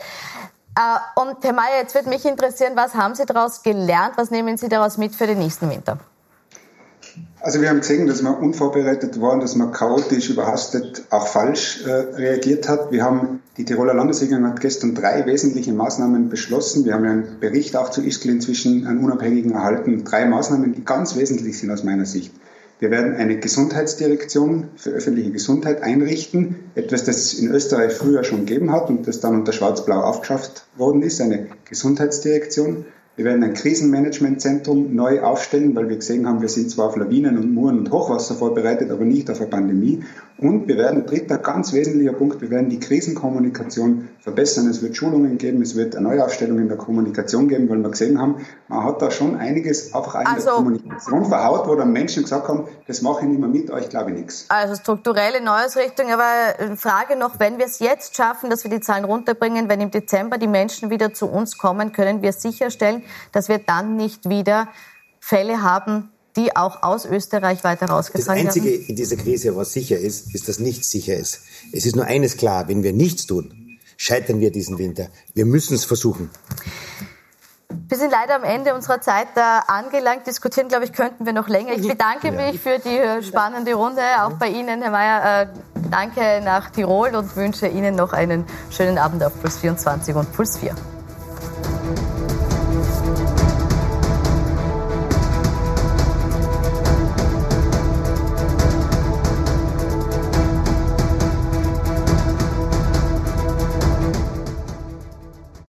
[0.76, 4.14] Äh, und Herr Mayer, jetzt würde mich interessieren, was haben Sie daraus gelernt?
[4.18, 6.00] Was nehmen Sie daraus mit für den nächsten Winter?
[7.40, 11.92] Also wir haben gesehen, dass wir unvorbereitet waren, dass man chaotisch, überhastet, auch falsch äh,
[11.92, 12.92] reagiert hat.
[12.92, 16.86] Wir haben, die Tiroler Landesregierung hat gestern drei wesentliche Maßnahmen beschlossen.
[16.86, 20.04] Wir haben einen Bericht auch zu Ischgl inzwischen, einen unabhängigen erhalten.
[20.04, 22.32] Drei Maßnahmen, die ganz wesentlich sind aus meiner Sicht.
[22.82, 26.56] Wir werden eine Gesundheitsdirektion für öffentliche Gesundheit einrichten.
[26.74, 30.66] Etwas, das es in Österreich früher schon gegeben hat und das dann unter Schwarz-Blau aufgeschafft
[30.78, 32.86] worden ist, eine Gesundheitsdirektion.
[33.18, 37.38] Wir werden ein Krisenmanagementzentrum neu aufstellen, weil wir gesehen haben, wir sind zwar auf Lawinen
[37.38, 40.04] und Muren und Hochwasser vorbereitet, aber nicht auf eine Pandemie.
[40.38, 44.68] Und wir werden, dritter ganz wesentlicher Punkt, wir werden die Krisenkommunikation verbessern.
[44.68, 48.20] Es wird Schulungen geben, es wird eine Neuaufstellung in der Kommunikation geben, weil wir gesehen
[48.20, 52.24] haben, man hat da schon einiges einfach in also, der Kommunikation verhaut, wo dann Menschen
[52.24, 54.46] gesagt haben, das mache ich nicht mehr mit euch, glaube ich nichts.
[54.50, 59.06] Also strukturelle Neuausrichtung, aber Frage noch, wenn wir es jetzt schaffen, dass wir die Zahlen
[59.06, 63.60] runterbringen, wenn im Dezember die Menschen wieder zu uns kommen, können wir sicherstellen, dass wir
[63.60, 64.70] dann nicht wieder
[65.20, 68.48] Fälle haben, die auch aus Österreich weiter rausgetragen werden?
[68.48, 71.42] Das Einzige in dieser Krise, was sicher ist, ist, dass nichts sicher ist.
[71.72, 75.08] Es ist nur eines klar, wenn wir nichts tun, scheitern wir diesen Winter.
[75.34, 76.30] Wir müssen es versuchen.
[77.88, 80.28] Wir sind leider am Ende unserer Zeit da angelangt.
[80.28, 81.74] Diskutieren, glaube ich, könnten wir noch länger.
[81.74, 84.02] Ich bedanke mich für die äh, spannende Runde.
[84.22, 85.42] Auch bei Ihnen, Herr Mayer.
[85.42, 85.48] Äh,
[85.90, 90.58] danke nach Tirol und wünsche Ihnen noch einen schönen Abend auf Puls 24 und Puls
[90.58, 90.76] 4.